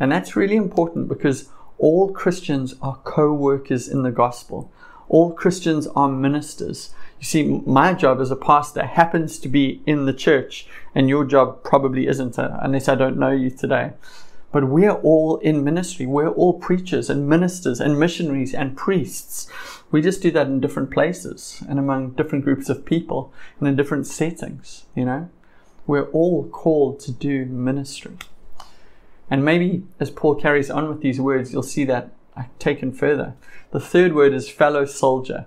And 0.00 0.10
that's 0.10 0.34
really 0.34 0.56
important 0.56 1.08
because 1.08 1.50
all 1.78 2.10
Christians 2.10 2.74
are 2.82 2.98
co 3.04 3.32
workers 3.32 3.86
in 3.86 4.02
the 4.02 4.10
gospel. 4.10 4.72
All 5.08 5.32
Christians 5.32 5.86
are 5.88 6.08
ministers. 6.08 6.94
You 7.20 7.26
see, 7.26 7.42
my 7.66 7.92
job 7.92 8.18
as 8.20 8.30
a 8.30 8.36
pastor 8.36 8.84
happens 8.86 9.38
to 9.40 9.48
be 9.48 9.82
in 9.84 10.06
the 10.06 10.14
church, 10.14 10.66
and 10.94 11.08
your 11.08 11.26
job 11.26 11.62
probably 11.62 12.06
isn't, 12.06 12.38
uh, 12.38 12.58
unless 12.62 12.88
I 12.88 12.94
don't 12.94 13.18
know 13.18 13.30
you 13.30 13.50
today. 13.50 13.92
But 14.52 14.68
we're 14.68 14.92
all 14.92 15.36
in 15.36 15.62
ministry. 15.62 16.06
We're 16.06 16.30
all 16.30 16.54
preachers 16.54 17.10
and 17.10 17.28
ministers 17.28 17.78
and 17.78 18.00
missionaries 18.00 18.54
and 18.54 18.76
priests. 18.76 19.48
We 19.90 20.00
just 20.00 20.22
do 20.22 20.30
that 20.32 20.46
in 20.46 20.60
different 20.60 20.90
places 20.90 21.62
and 21.68 21.78
among 21.78 22.12
different 22.12 22.44
groups 22.44 22.68
of 22.68 22.84
people 22.84 23.32
and 23.58 23.68
in 23.68 23.76
different 23.76 24.06
settings, 24.06 24.86
you 24.96 25.04
know? 25.04 25.28
We're 25.86 26.10
all 26.10 26.48
called 26.48 27.00
to 27.00 27.12
do 27.12 27.44
ministry. 27.44 28.16
And 29.30 29.44
maybe 29.44 29.84
as 30.00 30.10
Paul 30.10 30.34
carries 30.36 30.70
on 30.70 30.88
with 30.88 31.00
these 31.00 31.20
words, 31.20 31.52
you'll 31.52 31.62
see 31.62 31.84
that 31.84 32.10
taken 32.58 32.92
further. 32.92 33.34
The 33.72 33.80
third 33.80 34.14
word 34.14 34.32
is 34.32 34.48
fellow 34.48 34.84
soldier. 34.86 35.46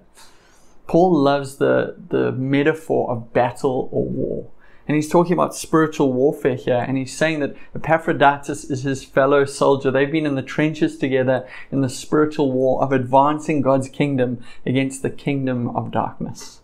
Paul 0.93 1.15
loves 1.15 1.56
the, 1.56 1.95
the 2.10 2.32
metaphor 2.34 3.10
of 3.10 3.34
battle 3.34 3.89
or 3.91 4.06
war. 4.06 4.51
And 4.88 4.93
he's 4.93 5.10
talking 5.10 5.34
about 5.34 5.56
spiritual 5.56 6.13
warfare 6.13 6.53
here. 6.53 6.86
And 6.88 6.99
he's 6.99 7.17
saying 7.17 7.39
that 7.39 7.56
Epaphroditus 7.73 8.65
is 8.65 8.84
his 8.84 9.03
fellow 9.03 9.43
soldier. 9.45 9.89
They've 9.89 10.12
been 10.12 10.27
in 10.27 10.36
the 10.36 10.43
trenches 10.43 10.99
together 10.99 11.47
in 11.71 11.82
the 11.82 11.89
spiritual 11.89 12.51
war 12.51 12.79
of 12.84 12.91
advancing 12.91 13.62
God's 13.63 13.89
kingdom 13.89 14.43
against 14.67 15.01
the 15.01 15.10
kingdom 15.10 15.75
of 15.75 15.89
darkness. 15.89 16.62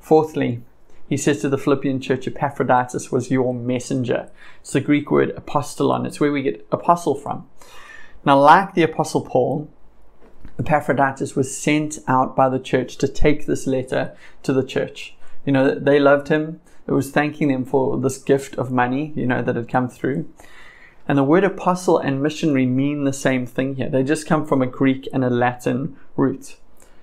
Fourthly, 0.00 0.64
he 1.08 1.16
says 1.16 1.40
to 1.42 1.48
the 1.48 1.56
Philippian 1.56 2.00
church, 2.00 2.26
Epaphroditus 2.26 3.12
was 3.12 3.30
your 3.30 3.54
messenger. 3.54 4.28
It's 4.60 4.72
the 4.72 4.80
Greek 4.80 5.08
word 5.08 5.32
apostolon. 5.36 6.04
It's 6.04 6.18
where 6.18 6.32
we 6.32 6.42
get 6.42 6.66
apostle 6.72 7.14
from. 7.14 7.48
Now, 8.24 8.40
like 8.40 8.74
the 8.74 8.82
apostle 8.82 9.20
Paul, 9.20 9.70
Epaphroditus 10.58 11.36
was 11.36 11.56
sent 11.56 11.98
out 12.08 12.34
by 12.34 12.48
the 12.48 12.58
church 12.58 12.96
to 12.96 13.08
take 13.08 13.46
this 13.46 13.66
letter 13.66 14.16
to 14.42 14.52
the 14.52 14.64
church. 14.64 15.14
You 15.44 15.52
know, 15.52 15.74
they 15.74 16.00
loved 16.00 16.28
him. 16.28 16.60
It 16.86 16.92
was 16.92 17.10
thanking 17.10 17.48
them 17.48 17.64
for 17.64 17.98
this 17.98 18.18
gift 18.18 18.56
of 18.56 18.70
money, 18.70 19.12
you 19.16 19.26
know, 19.26 19.42
that 19.42 19.56
had 19.56 19.68
come 19.68 19.88
through. 19.88 20.28
And 21.08 21.18
the 21.18 21.24
word 21.24 21.44
apostle 21.44 21.98
and 21.98 22.22
missionary 22.22 22.66
mean 22.66 23.04
the 23.04 23.12
same 23.12 23.46
thing 23.46 23.76
here. 23.76 23.88
They 23.88 24.02
just 24.02 24.26
come 24.26 24.44
from 24.44 24.62
a 24.62 24.66
Greek 24.66 25.08
and 25.12 25.24
a 25.24 25.30
Latin 25.30 25.96
root. 26.16 26.56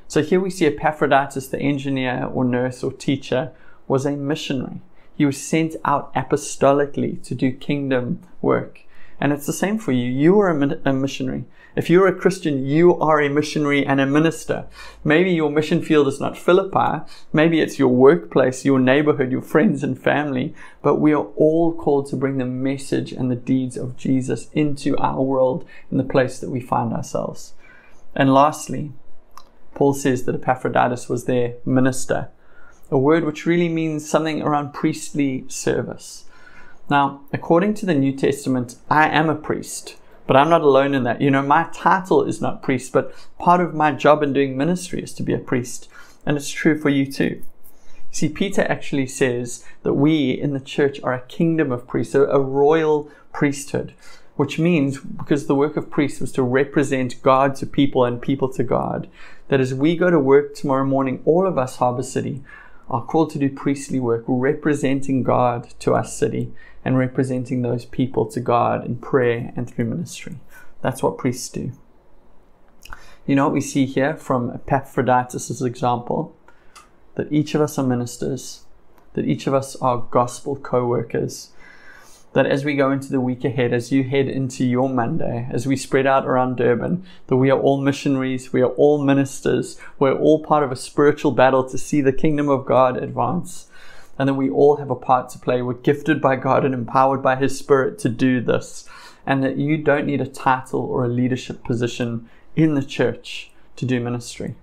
So 0.07 0.21
here 0.21 0.39
we 0.39 0.49
see 0.49 0.65
Epaphroditus, 0.65 1.47
the 1.47 1.59
engineer 1.59 2.29
or 2.31 2.43
nurse 2.43 2.83
or 2.83 2.91
teacher, 2.91 3.51
was 3.87 4.05
a 4.05 4.11
missionary. 4.11 4.81
He 5.15 5.25
was 5.25 5.41
sent 5.41 5.75
out 5.85 6.13
apostolically 6.15 7.23
to 7.23 7.35
do 7.35 7.51
kingdom 7.51 8.21
work. 8.41 8.81
And 9.19 9.31
it's 9.31 9.45
the 9.45 9.53
same 9.53 9.77
for 9.77 9.91
you. 9.91 10.09
You 10.09 10.39
are 10.41 10.49
a, 10.49 10.79
a, 10.85 10.93
missionary. 10.93 11.45
If 11.75 11.89
you're 11.89 12.07
a 12.07 12.15
Christian, 12.15 12.65
you 12.65 12.95
are 12.99 13.19
a 13.19 13.29
missionary 13.29 13.85
and 13.85 13.99
a 13.99 14.05
minister. 14.05 14.65
Maybe 15.03 15.31
your 15.31 15.49
mission 15.49 15.81
field 15.81 16.07
is 16.07 16.19
not 16.19 16.37
Philippi. 16.37 17.03
Maybe 17.31 17.61
it's 17.61 17.79
your 17.79 17.89
workplace, 17.89 18.63
your 18.63 18.79
neighborhood, 18.79 19.31
your 19.31 19.41
friends 19.41 19.83
and 19.83 19.97
family. 19.99 20.53
But 20.81 21.01
we 21.01 21.13
are 21.13 21.25
all 21.35 21.73
called 21.73 22.07
to 22.07 22.15
bring 22.15 22.37
the 22.37 22.45
message 22.45 23.11
and 23.11 23.31
the 23.31 23.35
deeds 23.35 23.77
of 23.77 23.97
Jesus 23.97 24.49
into 24.53 24.97
our 24.97 25.21
world 25.21 25.65
in 25.91 25.97
the 25.97 26.03
place 26.03 26.39
that 26.39 26.51
we 26.51 26.59
find 26.59 26.93
ourselves. 26.93 27.53
And 28.15 28.33
lastly, 28.33 28.91
Paul 29.73 29.93
says 29.93 30.25
that 30.25 30.35
Epaphroditus 30.35 31.09
was 31.09 31.25
their 31.25 31.55
minister 31.65 32.29
a 32.93 32.97
word 32.97 33.23
which 33.23 33.47
really 33.47 33.69
means 33.69 34.07
something 34.07 34.41
around 34.43 34.71
priestly 34.71 35.45
service. 35.47 36.25
Now, 36.89 37.21
according 37.33 37.73
to 37.75 37.87
the 37.87 37.95
New 37.95 38.15
Testament, 38.15 38.75
I 38.87 39.07
am 39.07 39.29
a 39.29 39.35
priest, 39.35 39.95
but 40.25 40.35
I'm 40.35 40.49
not 40.49 40.61
alone 40.61 40.93
in 40.93 41.03
that. 41.03 41.21
You 41.21 41.31
know, 41.31 41.41
my 41.41 41.67
title 41.73 42.23
is 42.23 42.41
not 42.41 42.63
priest, 42.63 42.93
but 42.93 43.13
part 43.39 43.61
of 43.61 43.73
my 43.73 43.91
job 43.91 44.23
in 44.23 44.33
doing 44.33 44.57
ministry 44.57 45.01
is 45.01 45.13
to 45.13 45.23
be 45.23 45.33
a 45.33 45.39
priest. 45.39 45.89
And 46.25 46.37
it's 46.37 46.49
true 46.49 46.79
for 46.79 46.89
you 46.89 47.11
too. 47.11 47.43
See, 48.11 48.29
Peter 48.29 48.61
actually 48.69 49.07
says 49.07 49.65
that 49.81 49.93
we 49.93 50.31
in 50.31 50.53
the 50.53 50.59
church 50.59 51.01
are 51.01 51.13
a 51.13 51.21
kingdom 51.21 51.71
of 51.71 51.87
priests, 51.87 52.13
a 52.13 52.39
royal 52.39 53.09
priesthood, 53.33 53.93
which 54.35 54.59
means 54.59 54.99
because 54.99 55.47
the 55.47 55.55
work 55.55 55.75
of 55.75 55.89
priests 55.89 56.21
was 56.21 56.31
to 56.33 56.43
represent 56.43 57.21
God 57.23 57.55
to 57.55 57.65
people 57.65 58.05
and 58.05 58.21
people 58.21 58.49
to 58.49 58.63
God, 58.63 59.09
that 59.47 59.59
as 59.59 59.73
we 59.73 59.97
go 59.97 60.09
to 60.09 60.19
work 60.19 60.53
tomorrow 60.53 60.85
morning, 60.85 61.21
all 61.25 61.47
of 61.47 61.57
us, 61.57 61.77
Harbour 61.77 62.03
City, 62.03 62.43
are 62.89 63.03
called 63.03 63.31
to 63.31 63.39
do 63.39 63.49
priestly 63.49 63.99
work, 63.99 64.23
representing 64.27 65.23
God 65.23 65.69
to 65.79 65.95
our 65.95 66.05
city 66.05 66.53
and 66.85 66.97
representing 66.97 67.61
those 67.61 67.85
people 67.85 68.25
to 68.27 68.39
God 68.39 68.85
in 68.85 68.97
prayer 68.97 69.53
and 69.55 69.69
through 69.69 69.85
ministry. 69.85 70.37
That's 70.81 71.01
what 71.01 71.17
priests 71.17 71.49
do. 71.49 71.71
You 73.25 73.35
know 73.35 73.45
what 73.45 73.53
we 73.53 73.61
see 73.61 73.85
here 73.85 74.15
from 74.17 74.51
Epaphroditus' 74.51 75.61
example? 75.61 76.35
That 77.15 77.31
each 77.31 77.55
of 77.55 77.61
us 77.61 77.77
are 77.77 77.85
ministers, 77.85 78.65
that 79.13 79.25
each 79.25 79.47
of 79.47 79.53
us 79.53 79.75
are 79.77 80.07
gospel 80.09 80.55
co 80.55 80.85
workers, 80.85 81.51
that 82.33 82.47
as 82.47 82.65
we 82.65 82.75
go 82.75 82.91
into 82.91 83.09
the 83.09 83.21
week 83.21 83.45
ahead, 83.45 83.71
as 83.73 83.91
you 83.91 84.03
head 84.03 84.27
into 84.27 84.65
your 84.65 84.89
Monday, 84.89 85.47
as 85.51 85.67
we 85.67 85.75
spread 85.77 86.07
out 86.07 86.25
around 86.25 86.57
Durban, 86.57 87.05
that 87.27 87.37
we 87.37 87.51
are 87.51 87.59
all 87.59 87.79
missionaries, 87.79 88.51
we 88.51 88.61
are 88.61 88.71
all 88.71 89.03
ministers, 89.03 89.79
we're 89.99 90.17
all 90.17 90.43
part 90.43 90.63
of 90.63 90.71
a 90.71 90.75
spiritual 90.75 91.31
battle 91.31 91.63
to 91.69 91.77
see 91.77 92.01
the 92.01 92.11
kingdom 92.11 92.49
of 92.49 92.65
God 92.65 92.97
advance, 92.97 93.69
and 94.17 94.29
that 94.29 94.33
we 94.35 94.49
all 94.49 94.77
have 94.77 94.89
a 94.89 94.95
part 94.95 95.29
to 95.29 95.39
play. 95.39 95.61
We're 95.61 95.73
gifted 95.73 96.21
by 96.21 96.35
God 96.35 96.65
and 96.65 96.73
empowered 96.73 97.21
by 97.21 97.35
His 97.35 97.57
Spirit 97.57 97.97
to 97.99 98.09
do 98.09 98.41
this, 98.41 98.87
and 99.25 99.43
that 99.43 99.57
you 99.57 99.77
don't 99.77 100.05
need 100.05 100.21
a 100.21 100.27
title 100.27 100.81
or 100.81 101.05
a 101.05 101.09
leadership 101.09 101.63
position 101.63 102.29
in 102.55 102.75
the 102.75 102.83
church 102.83 103.51
to 103.75 103.85
do 103.85 103.99
ministry. 103.99 104.55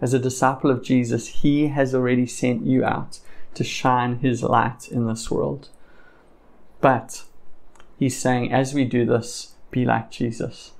As 0.00 0.14
a 0.14 0.18
disciple 0.18 0.70
of 0.70 0.82
Jesus, 0.82 1.28
He 1.28 1.68
has 1.68 1.94
already 1.94 2.26
sent 2.26 2.66
you 2.66 2.84
out 2.84 3.20
to 3.54 3.64
shine 3.64 4.18
His 4.18 4.42
light 4.42 4.88
in 4.88 5.06
this 5.06 5.30
world. 5.30 5.68
But 6.80 7.24
he's 7.98 8.16
saying, 8.16 8.52
as 8.52 8.72
we 8.74 8.84
do 8.84 9.04
this, 9.04 9.54
be 9.70 9.84
like 9.84 10.10
Jesus, 10.10 10.72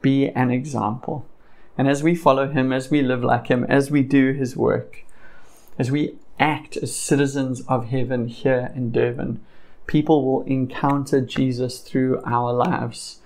be 0.00 0.28
an 0.30 0.50
example. 0.50 1.26
And 1.76 1.88
as 1.88 2.02
we 2.02 2.14
follow 2.14 2.48
him, 2.48 2.72
as 2.72 2.90
we 2.90 3.02
live 3.02 3.22
like 3.22 3.48
him, 3.48 3.64
as 3.64 3.90
we 3.90 4.02
do 4.02 4.32
his 4.32 4.56
work, 4.56 5.04
as 5.78 5.90
we 5.90 6.16
act 6.38 6.76
as 6.76 6.94
citizens 6.94 7.62
of 7.68 7.86
heaven 7.86 8.28
here 8.28 8.72
in 8.74 8.90
Durban, 8.90 9.40
people 9.86 10.24
will 10.24 10.42
encounter 10.46 11.20
Jesus 11.20 11.80
through 11.80 12.22
our 12.24 12.52
lives. 12.52 13.20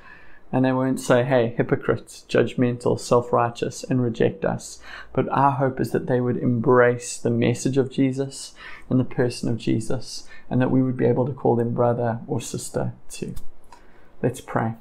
And 0.51 0.65
they 0.65 0.73
won't 0.73 0.99
say, 0.99 1.25
hey, 1.25 1.55
hypocrites, 1.57 2.25
judgmental, 2.27 2.99
self 2.99 3.35
righteous, 3.35 3.85
and 3.85 4.03
reject 4.03 4.47
us. 4.47 4.79
But 5.13 5.29
our 5.29 5.53
hope 5.53 5.79
is 5.79 5.91
that 5.93 6.07
they 6.07 6.21
would 6.21 6.39
embrace 6.39 7.19
the 7.19 7.31
message 7.31 7.77
of 7.77 7.91
Jesus 7.91 8.55
and 8.89 8.99
the 8.99 9.05
person 9.05 9.51
of 9.51 9.59
Jesus 9.59 10.27
and 10.49 10.61
that 10.61 10.71
we 10.71 10.83
would 10.83 10.97
be 10.97 11.05
able 11.05 11.27
to 11.27 11.33
call 11.35 11.57
them 11.57 11.75
brother 11.75 12.21
or 12.27 12.41
sister 12.41 12.95
too. 13.11 13.35
Let's 14.23 14.41
pray. 14.41 14.75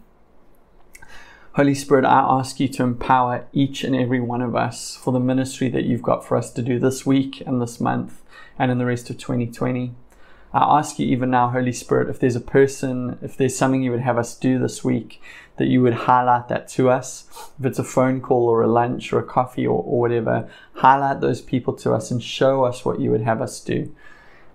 Holy 1.58 1.74
Spirit, 1.74 2.06
I 2.06 2.20
ask 2.20 2.60
you 2.60 2.68
to 2.68 2.84
empower 2.84 3.48
each 3.52 3.84
and 3.84 3.96
every 3.96 4.20
one 4.20 4.44
of 4.44 4.56
us 4.56 4.96
for 4.96 5.12
the 5.12 5.20
ministry 5.20 5.70
that 5.70 5.86
you've 5.86 6.04
got 6.04 6.24
for 6.24 6.38
us 6.38 6.54
to 6.54 6.62
do 6.62 6.78
this 6.78 7.04
week 7.04 7.42
and 7.48 7.60
this 7.60 7.82
month 7.82 8.22
and 8.60 8.70
in 8.70 8.78
the 8.78 8.86
rest 8.86 9.10
of 9.10 9.18
2020. 9.18 9.96
I 10.54 10.78
ask 10.78 11.00
you 11.00 11.08
even 11.08 11.32
now, 11.32 11.50
Holy 11.50 11.74
Spirit, 11.74 12.12
if 12.12 12.20
there's 12.20 12.36
a 12.36 12.42
person, 12.42 13.18
if 13.24 13.36
there's 13.36 13.56
something 13.56 13.82
you 13.82 13.90
would 13.90 14.02
have 14.02 14.20
us 14.20 14.36
do 14.36 14.60
this 14.60 14.84
week, 14.84 15.20
that 15.56 15.66
you 15.66 15.82
would 15.82 15.96
highlight 15.96 16.48
that 16.50 16.68
to 16.68 16.92
us. 16.92 17.26
If 17.60 17.66
it's 17.66 17.80
a 17.80 17.84
phone 17.84 18.22
call 18.22 18.48
or 18.48 18.62
a 18.62 18.68
lunch 18.68 19.12
or 19.12 19.18
a 19.18 19.26
coffee 19.26 19.66
or, 19.66 19.82
or 19.82 20.00
whatever, 20.00 20.48
highlight 20.74 21.22
those 21.22 21.42
people 21.42 21.74
to 21.78 21.92
us 21.92 22.12
and 22.12 22.22
show 22.22 22.66
us 22.66 22.86
what 22.86 23.00
you 23.00 23.10
would 23.10 23.22
have 23.22 23.42
us 23.42 23.60
do. 23.62 23.92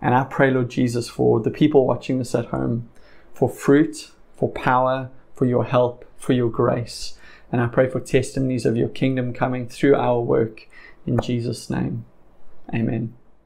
And 0.01 0.15
I 0.15 0.23
pray, 0.23 0.53
Lord 0.53 0.71
Jesus, 0.71 1.09
for 1.09 1.41
the 1.41 1.51
people 1.51 1.85
watching 1.85 2.21
this 2.21 2.37
at 2.37 2.47
home, 2.47 2.89
for 3.35 3.49
fruit, 3.49 4.13
for 4.37 4.49
power, 4.53 5.11
for 5.35 5.47
your 5.47 5.65
help, 5.65 6.05
for 6.23 6.33
your 6.33 6.51
grace. 6.51 7.19
And 7.51 7.61
I 7.61 7.67
pray 7.67 7.89
for 7.89 8.01
testimonies 8.01 8.65
of 8.65 8.77
your 8.77 8.89
kingdom 8.89 9.35
coming 9.35 9.69
through 9.69 9.97
our 9.97 10.21
work 10.21 10.69
in 11.05 11.19
Jesus' 11.21 11.69
name. 11.69 12.05
Amen. 12.73 13.15